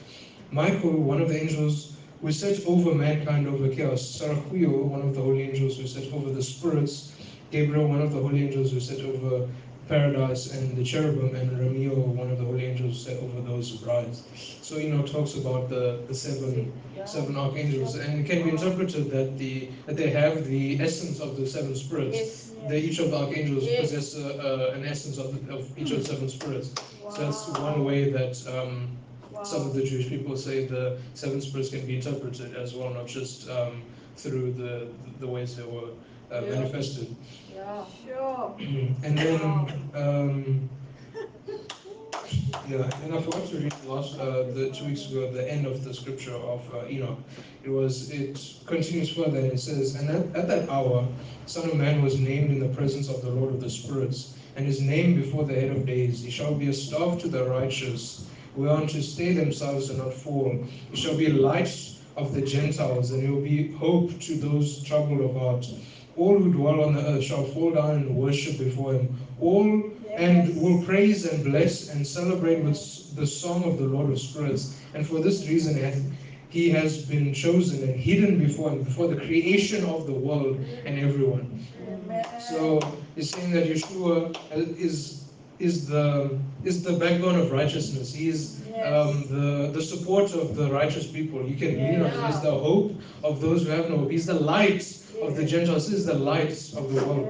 Michael, 0.51 0.95
one 1.03 1.21
of 1.21 1.27
the 1.27 1.35
angels 1.37 1.97
who 2.21 2.31
set 2.31 2.65
over 2.65 2.95
mankind 2.95 3.45
over 3.45 3.67
chaos. 3.67 4.01
Sarachiel, 4.01 4.87
one 4.87 5.01
of 5.01 5.13
the 5.15 5.21
holy 5.21 5.41
angels 5.41 5.77
who 5.77 5.85
set 5.85 6.13
over 6.13 6.29
the 6.29 6.41
spirits. 6.41 7.11
Gabriel, 7.51 7.89
one 7.89 8.01
of 8.01 8.13
the 8.13 8.21
holy 8.21 8.45
angels 8.45 8.71
who 8.71 8.79
set 8.79 9.01
over 9.01 9.49
paradise 9.87 10.51
and 10.53 10.75
the 10.77 10.83
cherubim, 10.83 11.35
and 11.35 11.51
Ramiel, 11.51 11.95
one 12.15 12.29
of 12.29 12.37
the 12.37 12.45
holy 12.45 12.65
angels 12.65 13.03
set 13.03 13.17
over 13.17 13.41
those 13.41 13.71
brides. 13.71 14.23
So 14.61 14.77
Enoch 14.77 15.07
talks 15.07 15.35
about 15.35 15.69
the, 15.69 15.99
the 16.07 16.13
seven 16.15 16.71
seven 17.05 17.35
archangels, 17.37 17.95
and 17.95 18.19
it 18.19 18.25
can 18.25 18.43
be 18.43 18.49
interpreted 18.49 19.09
that 19.11 19.37
the 19.37 19.69
that 19.85 19.95
they 19.97 20.09
have 20.09 20.45
the 20.45 20.79
essence 20.81 21.19
of 21.19 21.37
the 21.37 21.45
seven 21.47 21.75
spirits. 21.75 22.15
Yes. 22.17 22.51
They, 22.67 22.79
each 22.79 22.99
of 22.99 23.11
the 23.11 23.17
archangels 23.17 23.63
Yes. 23.65 23.91
possess 23.91 24.15
uh, 24.15 24.69
uh, 24.71 24.75
an 24.77 24.85
essence 24.85 25.17
of, 25.17 25.27
the, 25.47 25.53
of 25.53 25.77
each 25.77 25.91
of 25.91 25.99
the 25.99 26.05
seven 26.05 26.27
spirits. 26.29 26.71
So 27.09 27.21
that's 27.23 27.47
one 27.47 27.83
way 27.83 28.09
that 28.11 28.35
um, 28.47 28.89
some 29.43 29.61
of 29.67 29.73
the 29.73 29.83
Jewish 29.83 30.09
people 30.09 30.35
say 30.35 30.65
the 30.65 30.97
seven 31.13 31.39
spirits 31.41 31.69
can 31.69 31.85
be 31.85 31.95
interpreted 31.95 32.55
as 32.55 32.73
well, 32.73 32.89
not 32.89 33.07
just 33.07 33.47
um, 33.49 33.83
through 34.17 34.51
the 34.53 34.87
the 35.19 35.27
ways 35.27 35.55
they 35.55 35.63
were 35.63 35.89
uh, 36.31 36.41
Yeah. 36.41 36.49
manifested. 36.55 37.15
Yeah. 37.53 37.85
Sure. 38.05 38.55
and 39.03 39.17
then 39.17 39.41
um, 39.95 40.69
yeah, 42.67 42.89
and 43.03 43.13
I 43.13 43.21
forgot 43.21 43.47
to 43.47 43.57
read 43.57 43.73
last 43.85 44.17
uh, 44.19 44.43
the 44.53 44.69
two 44.73 44.85
weeks 44.85 45.09
ago 45.09 45.31
the 45.31 45.49
end 45.49 45.65
of 45.65 45.83
the 45.83 45.93
scripture 45.93 46.33
of 46.35 46.61
uh, 46.73 46.85
Enoch. 46.87 47.19
It 47.63 47.69
was 47.69 48.09
it 48.11 48.39
continues 48.65 49.09
further 49.09 49.37
and 49.37 49.51
it 49.53 49.59
says, 49.59 49.95
and 49.95 50.09
at, 50.09 50.35
at 50.35 50.47
that 50.47 50.69
hour, 50.69 51.07
Son 51.45 51.69
of 51.69 51.75
Man 51.75 52.01
was 52.01 52.19
named 52.19 52.51
in 52.51 52.59
the 52.59 52.73
presence 52.75 53.09
of 53.09 53.21
the 53.21 53.29
Lord 53.29 53.53
of 53.53 53.61
the 53.61 53.69
spirits, 53.69 54.35
and 54.55 54.65
his 54.65 54.81
name 54.81 55.15
before 55.15 55.45
the 55.45 55.53
head 55.53 55.71
of 55.71 55.85
days. 55.85 56.21
He 56.23 56.29
shall 56.29 56.53
be 56.53 56.67
a 56.69 56.73
staff 56.73 57.19
to 57.21 57.27
the 57.29 57.45
righteous, 57.45 58.27
whereon 58.55 58.87
to 58.87 59.01
stay 59.01 59.33
themselves 59.33 59.89
and 59.89 59.99
not 59.99 60.13
fall. 60.13 60.57
He 60.91 60.97
shall 60.97 61.15
be 61.17 61.27
a 61.27 61.33
light 61.33 61.73
of 62.17 62.33
the 62.33 62.41
Gentiles, 62.41 63.11
and 63.11 63.21
he 63.23 63.29
will 63.29 63.41
be 63.41 63.71
hope 63.73 64.19
to 64.21 64.35
those 64.35 64.83
troubled 64.83 65.21
of 65.21 65.35
heart. 65.35 65.67
All 66.17 66.39
who 66.39 66.51
dwell 66.51 66.83
on 66.83 66.95
the 66.95 67.05
earth 67.07 67.23
shall 67.23 67.45
fall 67.45 67.71
down 67.71 67.91
and 67.91 68.15
worship 68.15 68.57
before 68.57 68.93
him. 68.93 69.15
All 69.39 69.91
and 70.15 70.59
will 70.59 70.81
praise 70.83 71.25
and 71.25 71.43
bless 71.43 71.89
and 71.89 72.05
celebrate 72.05 72.63
with 72.63 73.15
the 73.15 73.27
song 73.27 73.63
of 73.63 73.77
the 73.77 73.85
Lord 73.85 74.11
of 74.11 74.19
spirits. 74.19 74.75
And 74.95 75.07
for 75.07 75.19
this 75.19 75.47
reason 75.47 76.17
he 76.49 76.69
has 76.71 77.05
been 77.05 77.33
chosen 77.33 77.87
and 77.87 77.99
hidden 77.99 78.39
before 78.39 78.71
him, 78.71 78.83
before 78.83 79.07
the 79.07 79.17
creation 79.17 79.85
of 79.85 80.07
the 80.07 80.13
world 80.13 80.57
and 80.85 80.99
everyone. 80.99 81.65
Amen. 81.87 82.25
So 82.49 82.79
he's 83.15 83.29
saying 83.29 83.51
that 83.51 83.67
Yeshua 83.67 84.35
is 84.79 85.25
is 85.59 85.87
the 85.87 86.39
is 86.63 86.83
the 86.83 86.93
backbone 86.93 87.35
of 87.39 87.51
righteousness. 87.51 88.13
He 88.13 88.29
is 88.29 88.61
um, 88.85 89.25
the 89.29 89.71
the 89.73 89.81
support 89.81 90.33
of 90.33 90.55
the 90.55 90.71
righteous 90.71 91.05
people. 91.05 91.43
You 91.45 91.57
can 91.57 91.77
lean 91.77 92.01
on. 92.01 92.11
He's 92.25 92.41
the 92.41 92.51
hope 92.51 92.93
of 93.23 93.41
those 93.41 93.63
who 93.63 93.69
have 93.69 93.89
no 93.89 93.97
hope. 93.97 94.11
He's 94.11 94.25
the 94.25 94.39
light 94.39 94.83
of 95.21 95.35
the 95.35 95.45
Gentiles. 95.45 95.89
is 95.91 96.05
the 96.05 96.13
light 96.13 96.51
of 96.77 96.93
the 96.93 97.05
world. 97.05 97.27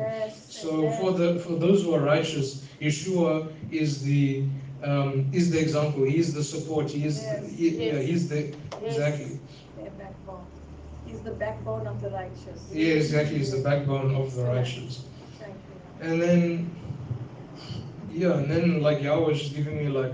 So 0.50 0.90
for 0.92 1.12
the 1.12 1.40
for 1.40 1.54
those 1.54 1.84
who 1.84 1.94
are 1.94 2.02
righteous, 2.02 2.66
Yeshua 2.82 3.52
is 3.72 4.02
the 4.04 4.44
um, 4.84 5.28
is 5.34 5.50
the 5.52 5.60
example. 5.60 6.04
He 6.04 6.18
is 6.18 6.34
the 6.34 6.44
support. 6.44 6.90
He 6.92 7.06
is 7.06 7.22
Yes. 7.22 7.50
he- 7.58 7.70
yeah, 7.88 7.94
Yes. 7.94 8.06
he's 8.10 8.28
the 8.30 8.42
exactly 8.86 9.40
Their 9.78 9.92
backbone. 9.92 10.46
He's 11.06 11.20
the 11.22 11.32
backbone 11.32 11.88
of 11.88 12.02
the 12.02 12.10
righteous. 12.10 12.60
yeah 12.72 12.94
exactly. 12.96 13.38
He's 13.38 13.52
the 13.52 13.64
backbone 13.64 14.16
of 14.16 14.34
the 14.36 14.44
righteous. 14.44 15.04
And 16.02 16.22
then 16.22 16.70
yeah, 18.12 18.38
and 18.38 18.50
then 18.50 18.82
like 18.82 19.02
Yahweh 19.02 19.28
was 19.28 19.40
just 19.40 19.56
giving 19.56 19.78
me 19.78 19.88
like 19.90 20.14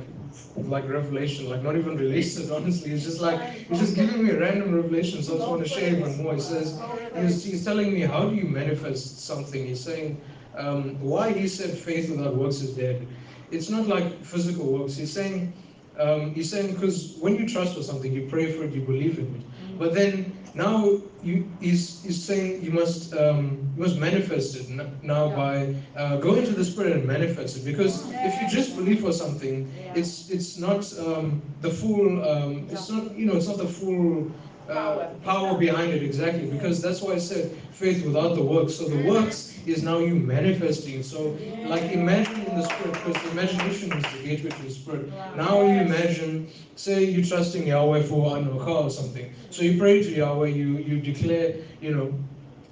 like 0.56 0.88
revelation, 0.88 1.50
like 1.50 1.64
not 1.64 1.76
even 1.76 1.98
related. 1.98 2.52
Honestly, 2.58 2.92
it's 2.92 3.04
just 3.04 3.22
like 3.22 3.42
he's 3.52 3.80
just 3.80 3.96
giving 3.96 4.24
me 4.24 4.32
a 4.32 4.40
random 4.40 4.76
revelations. 4.76 5.30
I 5.30 5.36
just 5.36 5.48
want 5.48 5.64
to 5.64 5.68
share 5.68 5.96
even 5.96 6.24
more. 6.24 6.36
He 6.36 6.42
says. 6.42 6.80
He's, 7.16 7.44
he's 7.44 7.66
telling 7.66 7.94
me 7.94 8.02
how 8.02 8.30
do 8.30 8.36
you 8.36 8.46
manifest 8.46 9.20
something. 9.26 9.66
He's 9.66 9.84
saying 9.84 10.22
um, 10.58 11.00
why 11.00 11.32
he 11.32 11.48
said 11.48 11.78
faith 11.78 12.10
without 12.10 12.36
works 12.36 12.62
is 12.62 12.76
dead. 12.76 13.08
It's 13.52 13.70
not 13.70 13.88
like 13.88 14.24
physical 14.24 14.66
works. 14.66 14.96
He's 14.96 15.12
saying 15.12 15.54
um, 16.00 16.34
he's 16.34 16.50
saying 16.50 16.74
because 16.74 17.16
when 17.20 17.36
you 17.36 17.48
trust 17.48 17.76
for 17.76 17.84
something, 17.84 18.12
you 18.12 18.28
pray 18.30 18.52
for 18.52 18.64
it, 18.64 18.72
you 18.74 18.82
believe 18.82 19.20
in 19.20 19.36
it. 19.36 19.42
But 19.78 19.94
then 19.94 20.38
now 20.54 21.02
you 21.22 21.50
he's, 21.60 22.04
he's 22.04 22.24
saying 22.24 22.62
you 22.64 22.72
must 22.72 23.14
um, 23.16 23.72
you 23.76 23.82
must 23.82 23.98
manifest 23.98 24.56
it 24.56 24.70
now 25.04 25.30
Yeah. 25.30 25.36
by 25.36 25.76
uh, 25.96 26.18
go 26.18 26.36
into 26.36 26.52
the 26.54 26.64
spirit 26.66 26.94
and 26.94 27.06
manifest 27.06 27.58
it. 27.58 27.66
Because 27.66 28.04
if 28.24 28.40
you 28.42 28.48
just 28.48 28.76
believe 28.76 29.02
for 29.02 29.12
something, 29.14 29.72
Yeah. 29.76 29.94
it's 29.96 30.30
it's 30.30 30.58
not 30.58 30.82
um, 31.00 31.42
the 31.62 31.70
full 31.70 32.24
um, 32.24 32.68
it's 32.70 32.90
not 32.90 33.16
you 33.18 33.26
know 33.26 33.36
it's 33.36 33.48
not 33.48 33.58
the 33.58 33.68
full 33.68 34.32
uh, 34.70 35.08
Power. 35.24 35.58
behind 35.58 35.92
it 35.94 36.04
exactly 36.04 36.46
because 36.50 36.82
that's 36.82 37.02
why 37.02 37.14
I 37.14 37.18
said 37.18 37.52
faith 37.72 38.06
without 38.06 38.36
the 38.36 38.44
works. 38.44 38.76
So 38.76 38.86
the 38.88 38.98
works 39.08 39.60
is 39.66 39.84
now 39.84 40.00
you 40.00 40.16
manifesting. 40.16 41.04
So 41.04 41.38
like 41.64 41.92
imagine 41.92 42.42
in 42.42 42.56
the 42.56 42.64
spirit 42.64 42.94
because 42.94 43.22
the 43.24 43.32
imagination 43.32 43.92
is 43.94 44.04
the 44.04 44.24
gateway 44.24 44.50
to 44.50 44.62
the 44.64 44.70
spirit. 44.70 45.12
Now 45.36 45.62
you 45.62 45.82
imagine, 45.82 46.50
say 46.76 47.04
you're 47.04 47.26
trusting 47.26 47.68
Yahweh 47.68 48.04
for 48.04 48.36
I 48.36 48.40
a 48.40 48.60
car 48.64 48.84
or 48.84 48.90
something. 48.90 49.34
So 49.50 49.64
you 49.64 49.78
pray 49.78 50.02
to 50.04 50.10
Yahweh, 50.10 50.48
you 50.48 50.78
you 50.78 51.00
declare, 51.00 51.56
you 51.82 51.96
know, 51.96 52.14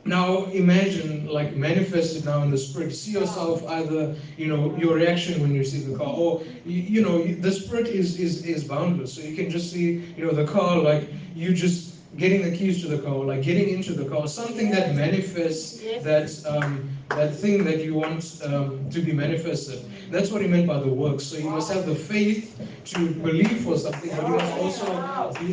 now 0.06 0.46
imagine 0.46 1.28
like 1.28 1.56
manifest 1.56 2.18
it 2.18 2.26
now 2.26 2.42
in 2.42 2.52
the 2.52 2.58
spirit. 2.58 2.94
See 2.94 3.12
yourself 3.12 3.64
either, 3.68 4.16
you 4.38 4.48
know, 4.48 4.76
your 4.76 4.96
reaction 4.96 5.42
when 5.42 5.54
you 5.54 5.64
see 5.64 5.82
the 5.82 5.98
car, 5.98 6.14
or 6.14 6.42
you, 6.66 6.82
you 6.82 7.02
know, 7.02 7.24
the 7.24 7.52
spirit 7.52 7.88
is 7.88 8.20
is 8.20 8.46
is 8.46 8.64
boundless. 8.64 9.14
So 9.14 9.22
you 9.22 9.36
can 9.36 9.50
just 9.50 9.72
see, 9.72 10.02
you 10.18 10.26
know, 10.26 10.32
the 10.32 10.46
car 10.46 10.78
like 10.78 11.10
you 11.36 11.54
just 11.54 11.92
getting 12.18 12.42
the 12.42 12.52
keys 12.52 12.82
to 12.82 12.88
the 12.88 12.98
car, 12.98 13.24
like 13.24 13.42
getting 13.42 13.70
into 13.70 13.94
the 13.94 14.06
car, 14.06 14.28
something 14.28 14.70
that 14.72 14.96
manifests 14.96 15.80
that 16.04 16.30
um, 16.48 16.90
that 17.10 17.36
thing 17.36 17.64
that 17.64 17.84
you 17.84 17.94
want 17.94 18.42
um, 18.44 18.90
to 18.90 19.02
be 19.02 19.14
manifested. 19.14 19.86
That's 20.12 20.30
what 20.30 20.42
he 20.42 20.48
meant 20.48 20.68
by 20.68 20.80
the 20.80 20.90
works. 20.90 21.24
So 21.24 21.38
you 21.38 21.50
must 21.50 21.72
have 21.72 21.86
the 21.86 21.96
faith 21.96 22.60
to 22.86 23.10
believe 23.16 23.62
for 23.64 23.78
something, 23.78 24.12
but 24.16 24.28
you 24.28 24.34
must 24.34 24.54
also 24.58 24.86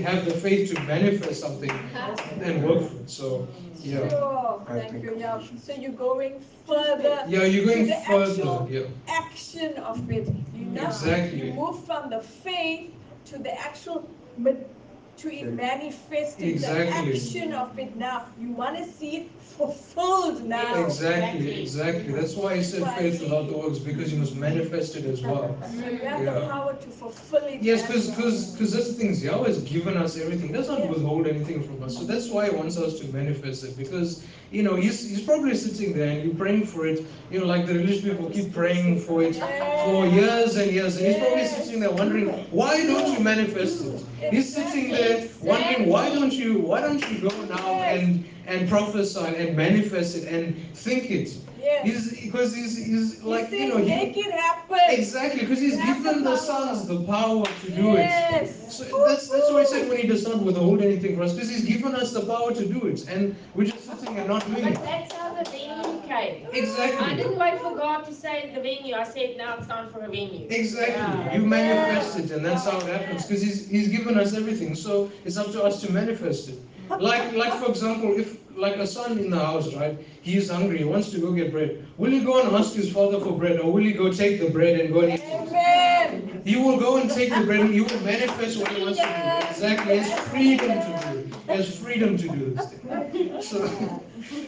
have 0.03 0.25
the 0.25 0.33
faith 0.33 0.75
to 0.75 0.81
manifest 0.83 1.41
something 1.41 1.71
and 2.43 2.65
work 2.65 2.83
for 2.91 2.97
it. 2.97 3.11
So 3.11 3.47
yeah. 3.81 4.09
Sure, 4.09 4.63
thank 4.67 5.03
you, 5.05 5.17
yeah. 5.19 5.41
So 5.63 5.73
you're 5.75 5.93
going 5.93 6.45
further, 6.67 7.25
Yeah, 7.29 7.45
you're 7.45 7.65
going 7.67 7.87
The 7.87 7.95
further. 7.95 8.43
actual- 8.43 8.69
Yeah, 8.71 8.87
action 9.07 9.75
of 9.79 10.11
it. 10.11 10.29
You 10.55 10.65
know, 10.67 10.87
Exactly. 10.87 11.47
You 11.49 11.53
move 11.55 11.85
from 11.87 12.11
the 12.11 12.21
faith 12.21 12.91
to 13.27 13.39
the 13.39 13.55
actual, 13.61 14.11
to 15.19 15.33
it 15.33 15.49
manifesting 15.53 16.49
Exactly. 16.51 17.11
the 17.11 17.17
action 17.17 17.53
of 17.53 17.79
it 17.79 17.97
now. 17.97 18.27
You 18.39 18.53
want 18.53 18.77
to 18.79 18.85
see 18.85 19.17
it 19.17 19.29
fulfilled 19.41 20.45
now. 20.45 20.85
exactly, 20.85 21.61
exactly. 21.61 22.13
That's 22.13 22.35
why 22.37 22.53
I 22.55 22.63
said 22.63 22.83
faith 22.97 23.21
without 23.21 23.49
the 23.49 23.57
works 23.57 23.79
because 23.79 24.13
you 24.13 24.19
must 24.19 24.35
manifest 24.37 24.97
it 24.97 25.05
as 25.05 25.23
well. 25.23 25.57
So 25.63 25.89
you 25.89 25.99
have 26.07 26.25
the 26.25 26.33
power 26.49 26.75
to 26.75 26.89
fulfill 26.89 27.45
it. 27.45 27.63
Yes, 27.63 27.83
because 27.87 28.09
because 28.11 28.53
because 28.53 28.73
that's 28.73 28.89
the 28.89 28.95
thing. 28.95 29.11
is 29.11 29.23
Yahweh 29.23 29.49
has 29.49 29.63
given 29.63 29.97
us 29.97 30.17
everything. 30.17 30.49
He 30.49 30.53
does 30.53 30.69
not 30.69 30.81
Yeah. 30.81 30.91
withhold 30.91 31.27
anything 31.27 31.63
from 31.63 31.83
us. 31.83 31.97
So 31.97 32.05
that's 32.05 32.29
why 32.31 32.49
He 32.51 32.55
wants 32.57 32.77
us 32.79 32.99
to 33.01 33.07
manifest 33.13 33.65
it. 33.65 33.77
Because 33.77 34.25
you 34.51 34.63
know 34.63 34.75
He's 34.77 35.09
He's 35.09 35.23
probably 35.23 35.55
sitting 35.55 35.97
there 35.97 36.09
and 36.09 36.25
you're 36.25 36.35
praying 36.35 36.67
for 36.67 36.87
it. 36.87 37.05
You 37.31 37.41
know, 37.41 37.47
like 37.47 37.67
the 37.67 37.75
religious 37.75 38.03
people 38.03 38.31
keep 38.31 38.53
praying 38.53 39.01
for 39.01 39.23
it 39.23 39.37
for 39.85 40.07
years 40.07 40.57
and 40.57 40.71
years, 40.71 40.97
and 40.97 41.07
He's 41.07 41.19
probably 41.19 41.47
sitting 41.47 41.81
there 41.81 41.91
wondering 41.91 42.29
why 42.51 42.85
don't 42.87 43.13
you 43.13 43.21
manifest 43.21 43.85
it? 43.85 44.05
He's 44.31 44.55
sitting 44.55 44.91
there 44.91 45.29
wondering 45.41 45.89
why 45.89 46.09
don't 46.15 46.33
you 46.33 46.61
why 46.61 46.81
don't 46.81 47.11
you 47.11 47.29
go 47.29 47.45
now 47.45 47.83
and 47.83 48.25
and 48.49 48.69
prophesy 48.69 49.21
and 49.21 49.57
manifest 49.57 50.17
it 50.17 50.25
and 50.33 50.57
think 50.75 51.11
it. 51.11 51.37
Yes. 51.61 51.85
He's 51.85 52.25
because 52.27 52.55
he's 52.55 52.77
he's 52.79 53.23
like 53.23 53.49
he 53.51 53.57
you 53.57 53.63
says, 53.65 53.79
know 53.79 53.85
he, 53.85 53.89
make 53.91 54.17
it 54.17 54.31
happen. 54.33 54.79
exactly 54.89 55.41
because 55.41 55.61
he's 55.61 55.77
That's 55.77 55.99
the 56.03 56.05
given 56.05 56.25
the 56.25 56.31
power. 56.31 56.39
sons 56.39 56.87
the 56.89 57.03
power 57.05 57.45
to 57.45 57.71
do 57.71 57.97
it. 57.97 58.07
Yes. 58.07 58.77
So 58.79 59.05
that's 59.07 59.29
that's 59.29 59.51
why 59.51 59.61
I 59.61 59.65
said 59.65 59.89
when 59.89 59.99
he 59.99 60.07
does 60.07 60.27
not 60.27 60.39
withhold 60.41 60.81
anything 60.83 61.17
from 61.17 61.25
us, 61.27 61.33
because 61.35 61.51
he's 61.51 61.65
given 61.65 61.95
us 61.95 62.13
the 62.13 62.21
power 62.25 62.55
to 62.55 62.65
do 62.67 62.87
it, 62.87 63.07
and 63.09 63.37
we're 63.55 63.65
just 63.67 63.85
sitting 63.85 64.17
and 64.17 64.29
not 64.29 64.47
doing 64.47 64.63
But 64.63 64.73
it. 64.73 64.83
that's 64.83 65.13
how 65.13 65.35
the 65.35 65.45
venue 65.51 66.01
came. 66.07 66.47
Exactly. 66.53 67.07
I 67.07 67.15
didn't 67.17 67.37
wait 67.37 67.61
for 67.61 67.77
God 67.77 68.05
to 68.07 68.15
say 68.15 68.51
the 68.55 68.61
venue. 68.63 68.95
I 68.95 69.05
said 69.05 69.37
now 69.37 69.57
it's 69.59 69.67
time 69.67 69.91
for 69.93 70.01
a 70.01 70.09
venue. 70.09 70.47
Exactly. 70.49 70.95
Yeah. 70.95 71.35
You 71.35 71.45
manifest 71.45 72.19
it, 72.21 72.31
and 72.31 72.43
that's 72.47 72.65
how 72.65 72.79
it 72.79 72.87
happens. 72.87 73.27
Because 73.27 73.43
he's 73.43 73.69
he's 73.69 73.89
given 73.89 74.19
us 74.19 74.33
everything, 74.35 74.75
so 74.75 75.11
it's 75.27 75.37
up 75.37 75.51
to 75.53 75.63
us 75.63 75.81
to 75.83 75.93
manifest 75.93 76.49
it. 76.49 76.59
Like 76.91 77.33
like 77.35 77.55
for 77.63 77.69
example, 77.71 78.19
if 78.19 78.39
like 78.57 78.77
a 78.77 78.87
son 78.87 79.19
in 79.19 79.31
the 79.31 79.39
house, 79.39 79.73
right? 79.75 79.99
He 80.23 80.37
is 80.37 80.51
hungry. 80.51 80.79
He 80.79 80.85
wants 80.85 81.11
to 81.11 81.21
go 81.21 81.33
get 81.33 81.53
bread. 81.53 81.87
Will 81.97 82.11
he 82.11 82.21
go 82.25 82.41
and 82.45 82.55
ask 82.57 82.75
his 82.75 82.91
father 82.93 83.21
for 83.21 83.33
bread, 83.33 83.61
or 83.61 83.71
will 83.73 83.83
he 83.85 83.93
go 83.93 84.13
take 84.13 84.41
the 84.41 84.51
bread 84.51 84.81
and 84.81 84.93
go 84.93 85.01
and 85.01 85.13
eat 85.13 85.21
it? 85.21 85.49
Amen. 85.49 86.43
He 86.45 86.57
will 86.57 86.79
go 86.79 86.97
and 86.97 87.11
take 87.11 87.31
the 87.35 87.45
bread 87.45 87.61
and 87.61 87.75
he 87.75 87.81
will 87.83 88.01
manifest 88.01 88.59
what 88.59 88.73
he 88.73 88.83
wants 88.83 88.99
to 88.99 89.05
do. 89.05 89.49
Exactly. 89.51 89.95
He 89.95 90.01
has 90.09 90.21
freedom 90.29 90.69
to 90.69 90.87
do 90.89 91.19
it. 91.19 91.35
He 91.47 91.53
has 91.53 91.79
freedom 91.79 92.17
to 92.17 92.29
do 92.29 92.51
this 92.51 92.67
thing. 92.71 93.43
So, 93.43 94.01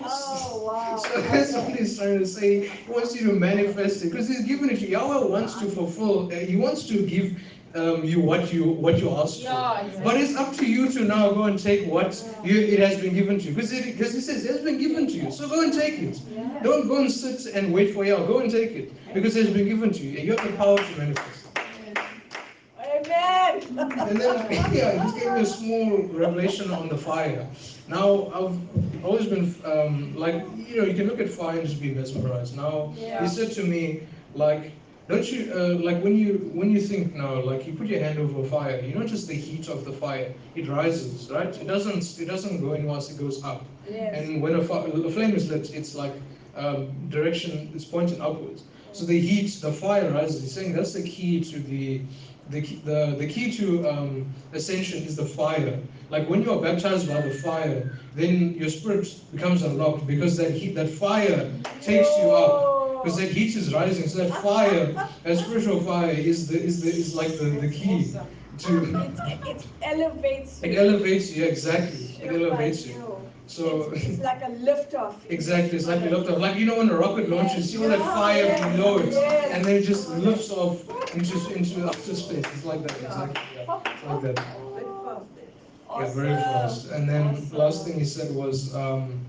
Oh, 0.03 0.62
wow. 0.66 0.96
so 0.98 1.20
that's 1.22 1.53
what 1.55 1.74
he's 1.76 1.96
trying 1.98 2.18
to 2.18 2.26
say. 2.26 2.66
He 2.68 2.90
wants 2.90 3.14
you 3.14 3.26
to 3.29 3.33
manifest 3.35 4.03
it 4.03 4.11
because 4.11 4.29
he's 4.29 4.44
given 4.44 4.70
it 4.70 4.76
to 4.81 4.83
you. 4.87 4.88
Yahweh 4.88 5.26
wants 5.26 5.59
to 5.61 5.66
fulfill, 5.70 6.26
uh, 6.33 6.37
he 6.37 6.57
wants 6.57 6.87
to 6.88 7.07
give 7.07 7.40
um, 7.74 8.04
you 8.04 8.20
what 8.20 8.52
you 8.52 8.64
what 8.64 8.98
you 8.98 9.11
asked 9.11 9.42
for. 9.42 9.48
Exactly. 9.52 10.00
But 10.02 10.16
it's 10.16 10.35
up 10.37 10.54
to 10.56 10.66
you 10.66 10.90
to 10.90 11.04
now 11.04 11.30
go 11.33 11.44
and 11.44 11.59
take 11.59 11.87
what 11.87 12.22
you, 12.42 12.59
it 12.61 12.78
has 12.80 13.00
been 13.00 13.14
given 13.14 13.38
to 13.38 13.44
you. 13.46 13.54
Because 13.54 13.72
it 13.72 13.85
because 13.85 14.12
he 14.14 14.20
says 14.20 14.44
it 14.44 14.50
has 14.52 14.62
been 14.62 14.78
given 14.78 15.06
to 15.06 15.12
you. 15.12 15.30
So 15.30 15.48
go 15.48 15.62
and 15.62 15.72
take 15.72 15.98
it. 16.00 16.20
Don't 16.62 16.88
go 16.88 16.98
and 16.98 17.11
sit 17.11 17.54
and 17.54 17.72
wait 17.72 17.94
for 17.94 18.04
Yahweh. 18.04 18.26
Go 18.26 18.38
and 18.38 18.50
take 18.50 18.72
it. 18.72 18.92
Because 19.12 19.37
it 19.37 19.44
has 19.46 19.54
been 19.54 19.66
given 19.66 19.92
to 19.92 20.02
you. 20.02 20.18
And 20.18 20.26
You 20.26 20.37
have 20.37 20.42
the 20.42 20.56
power 20.56 20.78
to 20.78 20.96
manifest. 20.98 21.46
Amen. 22.78 23.62
And 24.06 24.20
then, 24.20 24.46
yeah, 24.72 24.98
he 25.04 25.20
gave 25.20 25.33
me 25.33 25.40
a 25.42 25.46
small 25.46 26.02
revelation 26.09 26.70
on 26.70 26.88
the 26.88 26.96
fire. 26.96 27.46
Now, 27.88 28.26
I've 28.35 29.04
always 29.04 29.26
been, 29.26 29.54
um, 29.64 30.14
like, 30.16 30.35
you 30.54 30.76
know, 30.78 30.85
you 30.85 30.94
can 30.94 31.06
look 31.06 31.20
at 31.20 31.28
fire 31.28 31.59
and 31.59 31.68
just 31.68 31.80
be 31.80 31.90
mesmerized. 31.92 32.56
Now, 32.56 32.92
Yeah. 32.96 33.22
he 33.22 33.28
said 33.28 33.52
to 33.52 33.62
me, 33.64 34.02
like, 34.35 34.72
don't 35.11 35.31
you, 35.33 35.53
uh, 35.53 35.75
like, 35.88 36.03
when 36.03 36.16
you 36.16 36.51
when 36.55 36.70
you 36.70 36.81
think 36.81 37.14
now, 37.14 37.40
like, 37.40 37.66
you 37.66 37.73
put 37.75 37.87
your 37.88 38.01
hand 38.01 38.18
over 38.18 38.40
a 38.40 38.44
fire, 38.44 38.81
you 38.81 38.94
notice 38.94 39.27
the 39.27 39.35
heat 39.35 39.68
of 39.68 39.85
the 39.85 39.92
fire. 39.92 40.33
It 40.55 40.68
rises, 40.68 41.31
right? 41.31 41.49
It 41.62 41.66
doesn't, 41.66 42.18
it 42.20 42.27
doesn't 42.27 42.61
go 42.61 42.73
in 42.75 42.87
once, 42.87 43.11
it 43.11 43.18
goes 43.18 43.42
up. 43.44 43.64
Yes. 43.88 44.16
And 44.29 44.40
when 44.42 44.55
a, 44.55 44.61
a 44.61 45.11
flame 45.11 45.35
is 45.35 45.51
lit, 45.51 45.75
it's 45.75 45.94
like 45.94 46.14
um, 46.57 47.09
direction, 47.09 47.70
it's 47.75 47.85
pointing 47.85 48.20
upwards. 48.20 48.64
So 48.92 49.05
the 49.05 49.18
heat, 49.20 49.51
the 49.61 49.73
fire 49.73 50.11
rises. 50.11 50.42
He's 50.42 50.53
saying 50.55 50.73
that's 50.75 50.92
the 50.94 51.03
key 51.03 51.40
to 51.44 51.59
the, 51.61 52.03
the, 52.51 52.61
key- 52.62 52.83
the, 52.85 53.14
the 53.18 53.27
key 53.27 53.53
to 53.59 53.88
um, 53.88 54.27
ascension 54.53 55.03
is 55.05 55.16
the 55.16 55.27
fire. 55.27 55.79
Like 56.11 56.29
when 56.29 56.42
you 56.42 56.53
are 56.53 56.61
baptized 56.61 57.09
by 57.09 57.20
the 57.20 57.35
fire, 57.35 57.99
then 58.16 58.55
your 58.55 58.68
spirit 58.68 59.07
becomes 59.33 59.62
unlocked 59.62 60.07
because 60.07 60.37
that 60.38 60.51
heat, 60.53 60.75
that 60.75 60.88
fire 60.88 61.51
takes 61.81 62.09
you 62.18 62.31
up. 62.33 62.80
Because 63.02 63.18
that 63.18 63.30
heat 63.30 63.56
is 63.56 63.72
rising. 63.72 64.08
So 64.08 64.18
that 64.26 64.42
fire, 64.42 64.92
that 65.24 65.38
spiritual 65.38 65.80
fire, 65.80 66.10
is 66.10 66.48
the 66.48 66.60
is 66.60 66.80
the 66.82 66.90
is 66.90 67.14
like 67.14 67.38
the, 67.38 67.44
the 67.44 67.70
key 67.70 68.14
to. 68.58 68.94
It, 69.26 69.46
it 69.46 69.66
elevates 69.82 70.62
you. 70.62 70.70
It 70.70 70.76
elevates 70.76 71.32
you 71.32 71.44
exactly. 71.44 72.18
It 72.22 72.32
elevates 72.32 72.86
you. 72.86 73.16
So. 73.46 73.90
It's, 73.92 74.04
it's 74.04 74.20
like 74.20 74.42
a 74.44 74.50
lift 74.50 74.94
off. 74.94 75.16
Exactly, 75.28 75.78
it's 75.78 75.88
like 75.88 76.02
a 76.02 76.10
lift 76.10 76.30
off. 76.30 76.38
Like 76.38 76.56
you 76.56 76.66
know 76.66 76.78
when 76.78 76.90
a 76.90 76.96
rocket 76.96 77.28
launches, 77.28 77.72
you 77.72 77.80
know 77.80 77.88
that 77.88 77.98
fire 78.00 78.54
below 78.76 78.98
it, 78.98 79.14
and 79.14 79.64
then 79.64 79.76
it 79.76 79.82
just 79.82 80.08
lifts 80.10 80.50
off 80.50 80.82
into 81.14 81.36
into 81.54 81.86
outer 81.86 82.14
space. 82.14 82.44
It's 82.54 82.64
like 82.64 82.82
that, 82.86 82.96
exactly. 83.02 83.42
Yeah. 83.56 83.80
It's 83.86 84.04
like 84.04 84.34
that. 84.34 84.46
Yeah, 85.98 86.12
very 86.14 86.34
fast. 86.34 86.90
And 86.90 87.08
then 87.08 87.50
last 87.50 87.84
thing 87.84 87.98
he 87.98 88.04
said 88.04 88.32
was, 88.34 88.72
um, 88.76 89.20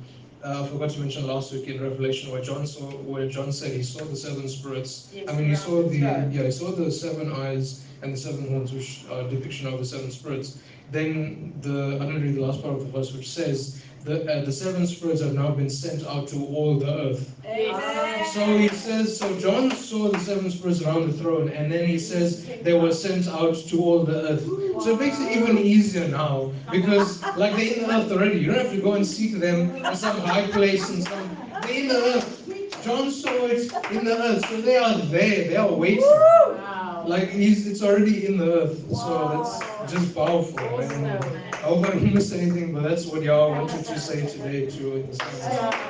uh, 0.44 0.64
I 0.64 0.68
forgot 0.68 0.90
to 0.92 1.00
mention 1.00 1.28
last 1.28 1.52
week 1.54 1.68
in 1.68 1.82
Revelation 1.82 2.32
where 2.32 2.42
John 2.42 2.66
saw, 2.66 2.90
where 2.90 3.28
John 3.28 3.52
said 3.52 3.72
he 3.72 3.84
saw 3.84 4.04
the 4.04 4.16
seven 4.16 4.48
spirits. 4.48 5.10
Yes, 5.14 5.30
I 5.30 5.34
mean, 5.34 5.50
he 5.50 5.56
saw 5.56 5.84
the, 5.84 6.02
right. 6.02 6.32
yeah, 6.32 6.44
he 6.44 6.52
saw 6.52 6.72
the 6.72 6.92
seven 6.92 7.32
eyes 7.32 7.86
and 8.02 8.14
the 8.14 8.18
seven 8.18 8.50
horns, 8.50 8.74
which 8.74 9.06
are 9.12 9.24
depiction 9.30 9.68
of 9.68 9.78
the 9.80 9.86
seven 9.86 10.10
spirits. 10.12 10.58
Then 10.92 11.54
the, 11.62 11.98
I 12.02 12.06
don't 12.06 12.22
read 12.22 12.36
the 12.36 12.42
last 12.42 12.62
part 12.62 12.76
of 12.76 12.80
the 12.82 12.92
verse, 12.92 13.14
which 13.14 13.30
says, 13.30 13.82
the, 14.04 14.32
uh, 14.32 14.46
the 14.46 14.52
seven 14.52 14.88
spirits 14.88 15.22
have 15.22 15.34
now 15.34 15.52
been 15.52 15.70
sent 15.70 16.06
out 16.08 16.28
to 16.30 16.38
all 16.46 16.80
the 16.80 16.88
earth. 16.88 17.36
Amen. 17.46 18.26
So 18.34 18.58
he 18.58 18.68
says, 18.70 19.18
so 19.18 19.38
John 19.40 19.72
saw 19.72 20.10
the 20.10 20.20
seven 20.20 20.50
spirits 20.50 20.82
around 20.82 21.12
the 21.12 21.14
throne, 21.14 21.50
and 21.50 21.72
then 21.72 21.88
he 21.88 22.00
says 22.00 22.46
they 22.64 22.74
were 22.74 22.94
sent 22.94 23.28
out 23.28 23.56
to 23.56 23.82
all 23.82 24.04
the 24.04 24.30
earth. 24.30 24.44
So 24.84 24.94
it 24.94 25.00
makes 25.00 25.20
it 25.20 25.38
even 25.38 25.58
easier 25.58 26.08
now, 26.08 26.52
because 26.72 27.22
like 27.36 27.56
they're 27.56 27.74
in 27.74 27.84
the 27.84 27.94
earth 27.94 28.12
already. 28.12 28.40
You 28.40 28.48
don't 28.48 28.66
have 28.66 28.72
to 28.74 28.82
go 28.82 28.94
and 28.94 29.06
seek 29.06 29.40
them 29.40 29.76
in 29.76 29.96
some 29.96 30.20
high 30.22 30.48
place 30.48 30.90
and 30.90 31.04
some. 31.04 31.38
They're 31.64 31.72
in 31.72 31.88
the 31.88 32.16
earth. 32.16 32.84
John 32.84 33.12
saw 33.12 33.46
it 33.46 33.72
in 33.92 34.06
the 34.06 34.18
earth, 34.18 34.46
so 34.50 34.62
they 34.62 34.78
are 34.78 34.98
there. 34.98 35.50
They 35.50 35.56
are 35.56 35.72
waiting. 35.72 36.02
Wow. 36.02 36.91
Like 37.06 37.30
he's, 37.30 37.68
it's 37.68 37.82
already 37.84 38.28
in 38.28 38.38
the 38.38 38.64
earth. 38.64 38.96
So 38.96 39.30
that's 39.30 39.92
just 39.92 40.16
powerful. 40.16 40.60
Awesome, 40.60 41.04
man. 41.04 41.20
man. 41.20 41.54
I 41.54 41.68
hope 41.68 41.86
I 41.88 41.92
didn't 41.92 42.14
miss 42.14 42.32
anything, 42.34 42.74
but 42.74 42.84
that's 42.84 43.06
what 43.08 43.24
y'all 43.24 43.52
wanted 43.52 43.86
to 43.86 44.00
say 44.00 44.26
today 44.28 44.68
too. 44.70 44.96
in 44.98 45.08
the 45.08 45.16
sense. 45.16 45.44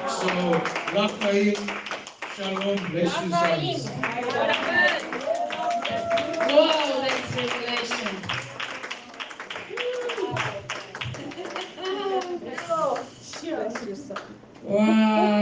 So, 0.07 0.63
Rafael, 0.93 1.55
Shalom, 2.35 2.77
bless 2.91 3.21
you, 3.21 3.31
sons. 3.31 3.89
Whoa, 6.37 7.01
that's 7.01 7.35
revelation. 7.35 8.21
Wow. 14.63 15.41